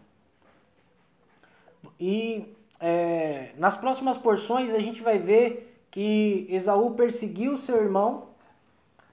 E 1.99 2.55
é, 2.79 3.53
nas 3.57 3.77
próximas 3.77 4.17
porções 4.17 4.73
a 4.73 4.79
gente 4.79 5.03
vai 5.03 5.19
ver 5.19 5.85
que 5.91 6.47
Esaú 6.49 6.93
perseguiu 6.93 7.57
seu 7.57 7.77
irmão, 7.77 8.29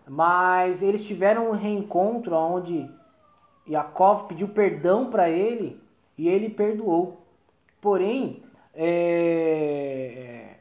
mas 0.08 0.82
eles 0.82 1.04
tiveram 1.04 1.50
um 1.50 1.54
reencontro 1.54 2.36
onde 2.36 2.90
Yaakov 3.70 4.28
pediu 4.28 4.48
perdão 4.48 5.10
para 5.10 5.30
ele 5.30 5.80
e 6.18 6.28
ele 6.28 6.50
perdoou. 6.50 7.22
Porém, 7.82 8.42
é, 8.74 10.56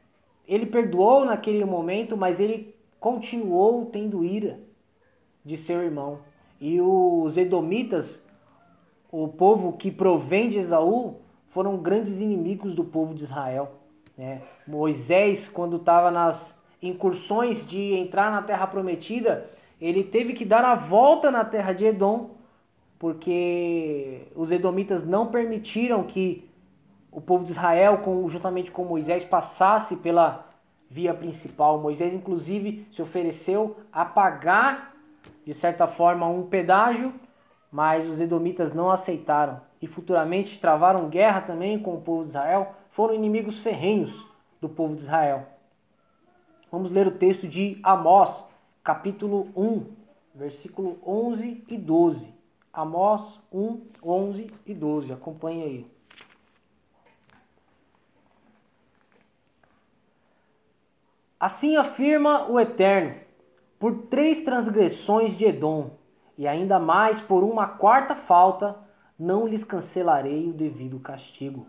ele 0.47 0.67
perdoou 0.67 1.25
naquele 1.25 1.65
momento, 1.65 2.17
mas 2.17 2.41
ele 2.41 2.75
continuou 3.01 3.87
tendo 3.87 4.25
ira 4.25 4.59
de 5.45 5.57
seu 5.57 5.83
irmão. 5.83 6.21
E 6.61 6.81
os 6.81 7.37
edomitas, 7.37 8.23
o 9.11 9.29
povo 9.29 9.75
que 9.75 9.91
provém 9.91 10.49
de 10.49 10.59
Esaú, 10.59 11.17
foram 11.51 11.77
grandes 11.77 12.21
inimigos 12.21 12.75
do 12.75 12.85
povo 12.85 13.15
de 13.15 13.25
Israel. 13.25 13.73
Né? 14.17 14.43
Moisés, 14.67 15.49
quando 15.49 15.77
estava 15.77 16.11
nas 16.11 16.59
incursões 16.83 17.67
de 17.67 17.95
entrar 17.95 18.31
na 18.31 18.43
terra 18.43 18.67
prometida, 18.67 19.51
ele 19.81 20.05
teve 20.05 20.33
que 20.33 20.45
dar 20.45 20.65
a 20.65 20.75
volta 20.75 21.31
na 21.31 21.45
terra 21.45 21.73
de 21.73 21.85
Edom 21.87 22.36
porque 22.99 24.27
os 24.35 24.51
edomitas 24.51 25.05
não 25.05 25.27
permitiram 25.27 26.05
que 26.05 26.49
o 27.11 27.21
povo 27.21 27.45
de 27.45 27.53
Israel, 27.53 28.03
juntamente 28.29 28.71
com 28.71 28.85
Moisés, 28.85 29.25
passasse 29.25 29.97
pela 29.97 30.47
via 30.89 31.15
principal. 31.15 31.81
Moisés, 31.81 32.15
inclusive, 32.15 32.87
se 32.93 33.03
ofereceu 33.03 33.77
a 33.93 34.05
pagar, 34.05 34.95
de 35.45 35.55
certa 35.55 35.87
forma, 35.87 36.27
um 36.27 36.47
pedágio, 36.47 37.13
mas 37.71 38.09
os 38.09 38.21
edomitas 38.21 38.73
não 38.73 38.91
aceitaram 38.91 39.61
e 39.81 39.87
futuramente 39.87 40.61
travaram 40.61 41.09
guerra 41.09 41.41
também 41.41 41.79
com 41.79 41.95
o 41.95 42.01
povo 42.01 42.23
de 42.23 42.29
Israel. 42.31 42.75
Foram 42.91 43.15
inimigos 43.15 43.59
ferrenhos 43.59 44.27
do 44.61 44.69
povo 44.69 44.95
de 44.95 45.03
Israel. 45.03 45.47
Vamos 46.71 46.91
ler 46.91 47.07
o 47.07 47.13
texto 47.13 47.47
de 47.47 47.79
Amós, 47.83 48.45
capítulo 48.83 49.49
1, 49.57 49.87
versículo 50.35 50.99
11 51.07 51.65
e 51.69 51.77
12. 51.77 52.36
Amós 52.77 53.41
1, 53.51 53.81
11 54.05 54.51
e 54.67 54.75
12. 54.75 55.11
Acompanhe 55.11 55.63
aí. 55.63 55.91
Assim 61.41 61.79
afirma 61.79 62.51
o 62.51 62.61
Eterno: 62.61 63.15
por 63.79 64.09
três 64.09 64.43
transgressões 64.43 65.35
de 65.39 65.47
Edom, 65.47 65.93
e 66.37 66.47
ainda 66.47 66.79
mais 66.79 67.19
por 67.19 67.43
uma 67.43 67.67
quarta 67.67 68.15
falta, 68.15 68.77
não 69.19 69.49
lhes 69.49 69.65
cancelarei 69.65 70.47
o 70.47 70.53
devido 70.53 71.01
castigo. 71.01 71.67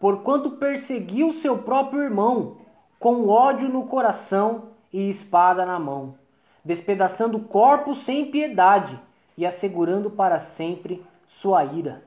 Porquanto 0.00 0.56
perseguiu 0.56 1.30
seu 1.30 1.58
próprio 1.58 2.02
irmão, 2.02 2.56
com 2.98 3.28
ódio 3.28 3.68
no 3.68 3.86
coração 3.86 4.70
e 4.92 5.08
espada 5.08 5.64
na 5.64 5.78
mão, 5.78 6.16
despedaçando 6.64 7.38
corpos 7.38 7.98
sem 7.98 8.32
piedade 8.32 9.00
e 9.40 9.46
assegurando 9.46 10.10
para 10.10 10.38
sempre 10.38 11.02
sua 11.26 11.64
ira. 11.64 12.02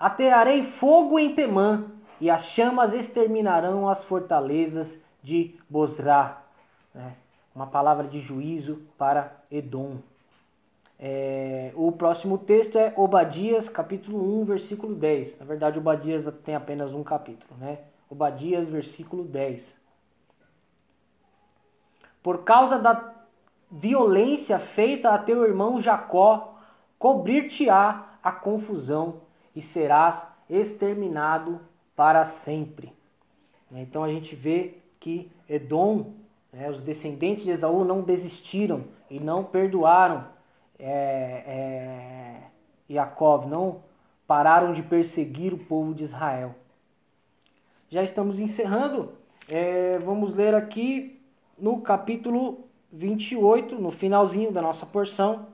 Atearei 0.00 0.62
fogo 0.62 1.18
em 1.18 1.34
Temã, 1.34 1.84
e 2.18 2.30
as 2.30 2.46
chamas 2.46 2.94
exterminarão 2.94 3.86
as 3.86 4.02
fortalezas 4.02 4.98
de 5.22 5.54
Bosra. 5.68 6.38
Né? 6.94 7.16
Uma 7.54 7.66
palavra 7.66 8.08
de 8.08 8.18
juízo 8.18 8.80
para 8.96 9.36
Edom. 9.50 9.98
É, 10.98 11.70
o 11.74 11.92
próximo 11.92 12.38
texto 12.38 12.78
é 12.78 12.94
Obadias, 12.96 13.68
capítulo 13.68 14.40
1, 14.40 14.44
versículo 14.46 14.94
10. 14.94 15.40
Na 15.40 15.44
verdade, 15.44 15.78
Obadias 15.78 16.26
tem 16.46 16.54
apenas 16.54 16.94
um 16.94 17.04
capítulo, 17.04 17.60
né? 17.60 17.80
Obadias, 18.08 18.70
versículo 18.70 19.22
10. 19.22 19.76
Por 22.22 22.42
causa 22.42 22.78
da 22.78 23.12
violência 23.70 24.58
feita 24.58 25.10
a 25.10 25.18
teu 25.18 25.44
irmão 25.44 25.78
Jacó, 25.78 26.53
cobrir-te-á 27.04 28.16
a 28.22 28.32
confusão 28.32 29.20
e 29.54 29.60
serás 29.60 30.26
exterminado 30.48 31.60
para 31.94 32.24
sempre. 32.24 32.94
Então 33.70 34.02
a 34.02 34.08
gente 34.08 34.34
vê 34.34 34.78
que 34.98 35.30
Edom, 35.46 36.14
né, 36.50 36.70
os 36.70 36.80
descendentes 36.80 37.44
de 37.44 37.50
Esaú, 37.50 37.84
não 37.84 38.00
desistiram 38.00 38.84
e 39.10 39.20
não 39.20 39.44
perdoaram 39.44 40.24
é, 40.78 42.40
é, 42.88 43.04
não 43.46 43.82
pararam 44.26 44.72
de 44.72 44.82
perseguir 44.82 45.52
o 45.52 45.58
povo 45.58 45.92
de 45.92 46.04
Israel. 46.04 46.54
Já 47.90 48.02
estamos 48.02 48.38
encerrando. 48.38 49.12
É, 49.46 49.98
vamos 49.98 50.32
ler 50.32 50.54
aqui 50.54 51.20
no 51.58 51.82
capítulo 51.82 52.64
28, 52.90 53.74
no 53.74 53.90
finalzinho 53.90 54.50
da 54.50 54.62
nossa 54.62 54.86
porção, 54.86 55.52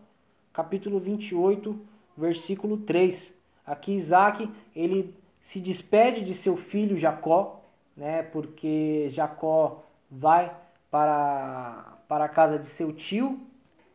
capítulo 0.60 1.00
28, 1.00 1.80
versículo 2.14 2.76
3. 2.76 3.32
Aqui 3.64 3.92
Isaac, 3.92 4.46
ele 4.76 5.14
se 5.38 5.58
despede 5.58 6.22
de 6.22 6.34
seu 6.34 6.54
filho 6.54 6.98
Jacó, 6.98 7.62
né, 7.96 8.22
porque 8.24 9.06
Jacó 9.08 9.82
vai 10.10 10.54
para, 10.90 11.96
para 12.06 12.26
a 12.26 12.28
casa 12.28 12.58
de 12.58 12.66
seu 12.66 12.92
tio, 12.92 13.40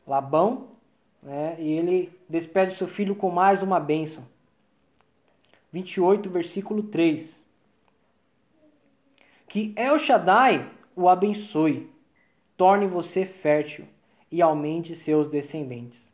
Labão, 0.08 0.70
né, 1.22 1.56
e 1.60 1.72
ele 1.72 2.12
despede 2.28 2.74
seu 2.74 2.88
filho 2.88 3.16
com 3.16 3.30
mais 3.30 3.62
uma 3.62 3.80
bênção. 3.80 4.24
28, 5.72 6.28
versículo 6.32 6.82
3. 6.82 7.44
Que 9.48 9.72
El 9.76 10.00
Shaddai 10.00 10.68
o 10.96 11.08
abençoe, 11.08 11.92
torne 12.58 12.88
você 12.88 13.24
fértil 13.24 13.86
e 14.32 14.42
aumente 14.42 14.96
seus 14.96 15.30
descendentes 15.30 16.05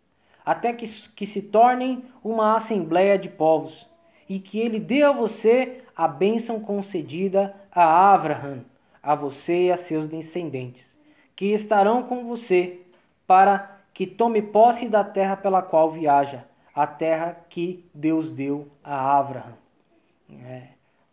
até 0.46 0.74
que, 0.74 0.86
que 1.16 1.26
se 1.26 1.42
tornem 1.42 2.04
uma 2.24 2.56
assembleia 2.56 3.18
de 3.18 3.30
povos, 3.30 3.88
e 4.28 4.40
que 4.40 4.60
ele 4.60 4.80
dê 4.80 5.04
a 5.04 5.12
você 5.12 5.84
a 5.96 6.08
bênção 6.08 6.60
concedida 6.60 7.56
a 7.72 8.14
Abraham, 8.14 8.64
a 9.04 9.14
você 9.16 9.66
e 9.66 9.72
a 9.72 9.78
seus 9.78 10.08
descendentes, 10.08 10.96
que 11.36 11.48
estarão 11.48 12.04
com 12.04 12.26
você, 12.26 12.82
para 13.28 13.80
que 13.94 14.08
tome 14.08 14.42
posse 14.42 14.88
da 14.88 15.04
terra 15.04 15.36
pela 15.36 15.62
qual 15.62 15.92
viaja, 15.92 16.46
a 16.74 16.88
terra 16.88 17.38
que 17.50 17.86
Deus 17.94 18.32
deu 18.32 18.68
a 18.84 19.18
Abraham. 19.18 19.54
É 20.46 20.64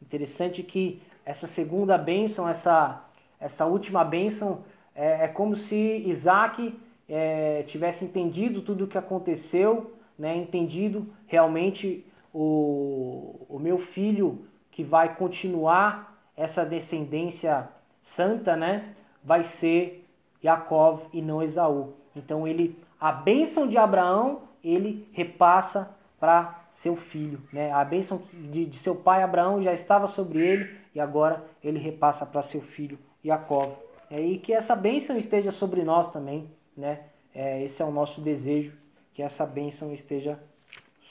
interessante 0.00 0.62
que 0.62 1.02
essa 1.24 1.46
segunda 1.46 1.98
bênção, 1.98 2.48
essa, 2.48 3.04
essa 3.40 3.66
última 3.66 4.04
bênção, 4.04 4.60
é, 4.94 5.24
é 5.24 5.28
como 5.28 5.56
se 5.56 6.04
Isaac 6.06 6.74
é, 7.09 7.62
tivesse 7.64 8.05
entendido 8.05 8.62
tudo 8.62 8.85
o 8.85 8.87
que 8.87 8.99
aconteceu, 8.99 9.92
né, 10.18 10.37
entendido 10.37 11.07
realmente 11.27 12.05
o, 12.33 13.47
o 13.49 13.59
meu 13.59 13.79
filho 13.79 14.44
que 14.71 14.85
vai 14.85 15.14
continuar 15.14 16.18
essa 16.37 16.64
descendência 16.64 17.68
santa, 18.03 18.57
né, 18.57 18.94
vai 19.25 19.42
ser 19.42 20.05
Yaakov 20.44 21.03
e 21.12 21.21
não 21.23 21.42
Esaú. 21.42 21.94
Então 22.14 22.47
ele, 22.47 22.79
a 23.01 23.11
bênção 23.11 23.66
de 23.66 23.77
Abraão, 23.77 24.42
ele 24.62 25.09
repassa 25.12 25.97
para 26.18 26.64
seu 26.71 26.97
filho, 26.97 27.40
né? 27.53 27.73
A 27.73 27.85
bênção 27.85 28.23
de, 28.33 28.66
de, 28.66 28.77
seu 28.79 28.94
pai 28.94 29.23
Abraão 29.23 29.62
já 29.62 29.73
estava 29.73 30.07
sobre 30.07 30.40
ele 30.40 30.77
e 30.94 31.01
agora 31.01 31.44
ele 31.62 31.79
repassa 31.79 32.27
para 32.27 32.42
seu 32.42 32.61
filho 32.61 32.99
Yaakov. 33.25 33.73
É, 34.11 34.21
e 34.21 34.38
que 34.38 34.53
essa 34.53 34.75
bênção 34.75 35.16
esteja 35.16 35.53
sobre 35.53 35.83
nós 35.85 36.09
também, 36.09 36.49
né? 36.78 37.00
É, 37.34 37.62
esse 37.62 37.82
é 37.82 37.84
o 37.84 37.90
nosso 37.90 38.20
desejo, 38.20 38.72
que 39.12 39.20
essa 39.20 39.44
bênção 39.44 39.92
esteja 39.92 40.40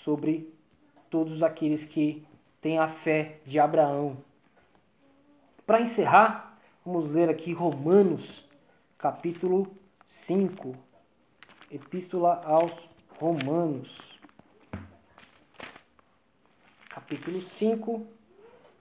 sobre 0.03 0.51
todos 1.09 1.43
aqueles 1.43 1.83
que 1.83 2.25
têm 2.61 2.79
a 2.79 2.87
fé 2.87 3.39
de 3.45 3.59
Abraão. 3.59 4.17
Para 5.65 5.81
encerrar, 5.81 6.57
vamos 6.85 7.11
ler 7.11 7.29
aqui 7.29 7.51
Romanos, 7.51 8.47
capítulo 8.97 9.67
5. 10.07 10.73
Epístola 11.69 12.41
aos 12.45 12.71
Romanos. 13.19 13.99
Capítulo 16.89 17.41
5, 17.41 18.07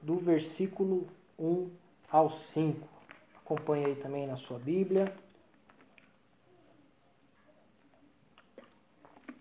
do 0.00 0.16
versículo 0.18 1.08
1 1.36 1.68
ao 2.08 2.30
5. 2.30 2.86
Acompanhe 3.38 3.86
aí 3.86 3.96
também 3.96 4.26
na 4.26 4.36
sua 4.36 4.58
Bíblia. 4.58 5.12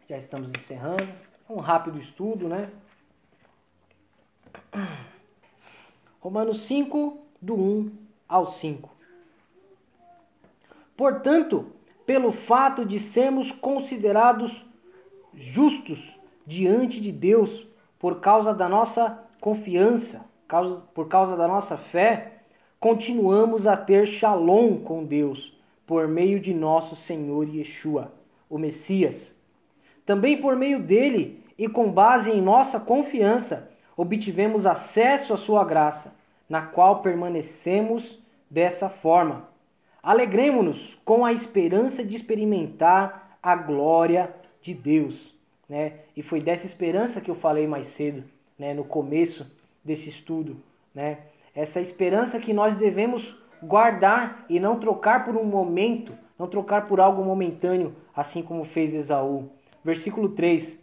Já 0.08 0.18
estamos 0.18 0.52
encerrando. 0.52 1.08
Um 1.50 1.58
rápido 1.58 2.00
estudo, 2.00 2.48
né? 2.48 2.70
Romanos 6.20 6.62
5, 6.62 7.18
do 7.42 7.56
1 7.56 7.92
ao 8.28 8.46
5. 8.48 8.90
Portanto, 10.96 11.72
pelo 12.06 12.32
fato 12.32 12.86
de 12.86 13.00
sermos 13.00 13.52
considerados 13.52 14.64
justos 15.34 16.20
diante 16.46 17.02
de 17.02 17.12
Deus 17.12 17.68
por 17.98 18.20
causa 18.20 18.54
da 18.54 18.70
nossa 18.70 19.24
confiança, 19.42 20.24
por 20.94 21.08
causa 21.08 21.36
da 21.36 21.48
nossa 21.48 21.78
fé, 21.78 22.44
continuamos 22.80 23.66
a 23.66 23.76
ter 23.76 24.06
shalom 24.06 24.78
com 24.80 25.04
Deus 25.04 25.58
por 25.86 26.08
meio 26.08 26.40
de 26.40 26.54
nosso 26.54 26.96
Senhor 26.96 27.50
Yeshua, 27.50 28.14
o 28.48 28.60
Messias. 28.60 29.35
Também 30.06 30.40
por 30.40 30.56
meio 30.56 30.80
dele 30.80 31.44
e 31.58 31.68
com 31.68 31.92
base 31.92 32.30
em 32.32 32.42
nossa 32.42 32.80
confiança, 32.80 33.72
obtivemos 33.98 34.66
acesso 34.66 35.34
à 35.34 35.38
sua 35.38 35.64
graça, 35.64 36.14
na 36.50 36.62
qual 36.62 37.02
permanecemos 37.02 38.20
dessa 38.50 38.90
forma. 38.90 39.48
Alegremos-nos 40.04 40.96
com 41.04 41.26
a 41.26 41.34
esperança 41.34 42.04
de 42.04 42.16
experimentar 42.16 43.38
a 43.42 43.56
glória 43.56 44.34
de 44.62 44.74
Deus. 44.74 45.34
Né? 45.68 45.94
E 46.16 46.22
foi 46.22 46.40
dessa 46.40 46.66
esperança 46.66 47.20
que 47.20 47.32
eu 47.32 47.36
falei 47.36 47.66
mais 47.66 47.88
cedo, 47.88 48.24
né? 48.60 48.74
no 48.74 48.84
começo 48.84 49.50
desse 49.84 50.10
estudo. 50.10 50.58
Né? 50.94 51.18
essa 51.56 51.80
esperança 51.80 52.38
que 52.38 52.54
nós 52.54 52.76
devemos 52.76 53.36
guardar 53.64 54.46
e 54.50 54.60
não 54.60 54.78
trocar 54.78 55.24
por 55.24 55.38
um 55.38 55.46
momento, 55.46 56.14
não 56.38 56.48
trocar 56.48 56.86
por 56.86 57.00
algo 57.00 57.24
momentâneo, 57.24 57.96
assim 58.14 58.44
como 58.44 58.66
fez 58.66 58.94
Esaú. 58.94 59.50
Versículo 59.86 60.30
3. 60.30 60.80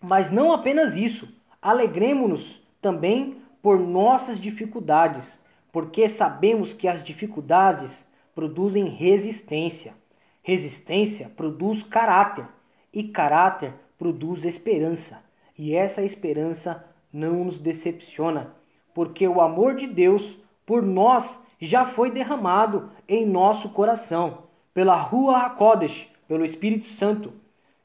Mas 0.00 0.30
não 0.30 0.52
apenas 0.52 0.96
isso, 0.96 1.28
alegremos-nos 1.60 2.62
também 2.80 3.42
por 3.60 3.80
nossas 3.80 4.38
dificuldades, 4.38 5.40
porque 5.72 6.08
sabemos 6.08 6.72
que 6.72 6.86
as 6.86 7.02
dificuldades 7.02 8.06
produzem 8.32 8.84
resistência. 8.84 9.92
Resistência 10.40 11.32
produz 11.36 11.82
caráter, 11.82 12.46
e 12.92 13.02
caráter 13.08 13.74
produz 13.98 14.44
esperança. 14.44 15.20
E 15.58 15.74
essa 15.74 16.00
esperança 16.00 16.84
não 17.12 17.44
nos 17.44 17.58
decepciona, 17.58 18.54
porque 18.94 19.26
o 19.26 19.40
amor 19.40 19.74
de 19.74 19.88
Deus 19.88 20.38
por 20.64 20.80
nós 20.80 21.40
já 21.60 21.86
foi 21.86 22.12
derramado 22.12 22.88
em 23.08 23.26
nosso 23.26 23.68
coração, 23.70 24.44
pela 24.72 24.94
Rua 24.94 25.38
HaKodesh, 25.38 26.11
pelo 26.32 26.46
Espírito 26.46 26.86
Santo, 26.86 27.30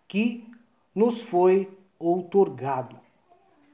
que 0.07 0.49
nos 0.95 1.21
foi 1.21 1.69
outorgado. 1.99 2.97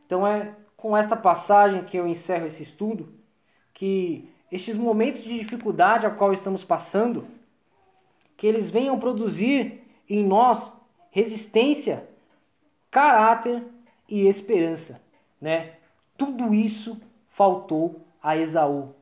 Então 0.04 0.26
é 0.26 0.56
com 0.76 0.98
esta 0.98 1.16
passagem 1.16 1.84
que 1.84 1.96
eu 1.96 2.08
encerro 2.08 2.48
esse 2.48 2.64
estudo, 2.64 3.14
que 3.72 4.28
estes 4.52 4.76
momentos 4.76 5.22
de 5.22 5.38
dificuldade 5.38 6.08
a 6.08 6.10
qual 6.10 6.34
estamos 6.34 6.64
passando, 6.64 7.28
que 8.36 8.48
eles 8.48 8.72
venham 8.72 9.00
produzir 9.00 9.84
em 10.10 10.26
nós 10.26 10.72
resistência, 11.12 12.10
caráter 12.90 13.62
e 14.10 14.26
esperança, 14.26 15.00
né? 15.40 15.76
Tudo 16.18 16.52
isso 16.52 17.00
faltou 17.30 18.02
a 18.24 18.36
Esaú. 18.36 18.96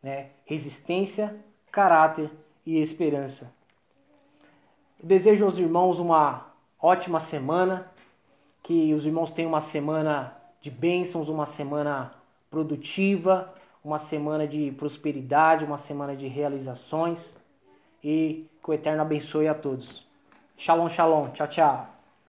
Né? 0.00 0.28
Resistência, 0.44 1.34
caráter 1.72 2.30
e 2.64 2.78
esperança. 2.78 3.52
Desejo 5.02 5.46
aos 5.46 5.56
irmãos 5.56 5.98
uma 5.98 6.46
ótima 6.78 7.18
semana, 7.20 7.90
que 8.62 8.92
os 8.92 9.06
irmãos 9.06 9.30
tenham 9.30 9.48
uma 9.48 9.62
semana 9.62 10.36
de 10.60 10.70
bênçãos, 10.70 11.26
uma 11.26 11.46
semana 11.46 12.12
produtiva, 12.50 13.50
uma 13.82 13.98
semana 13.98 14.46
de 14.46 14.72
prosperidade, 14.72 15.64
uma 15.64 15.78
semana 15.78 16.14
de 16.14 16.26
realizações 16.28 17.34
e 18.04 18.46
que 18.62 18.70
o 18.70 18.74
Eterno 18.74 19.00
abençoe 19.00 19.48
a 19.48 19.54
todos. 19.54 20.06
Shalom, 20.58 20.90
shalom. 20.90 21.30
Tchau, 21.30 21.48
tchau. 21.48 21.99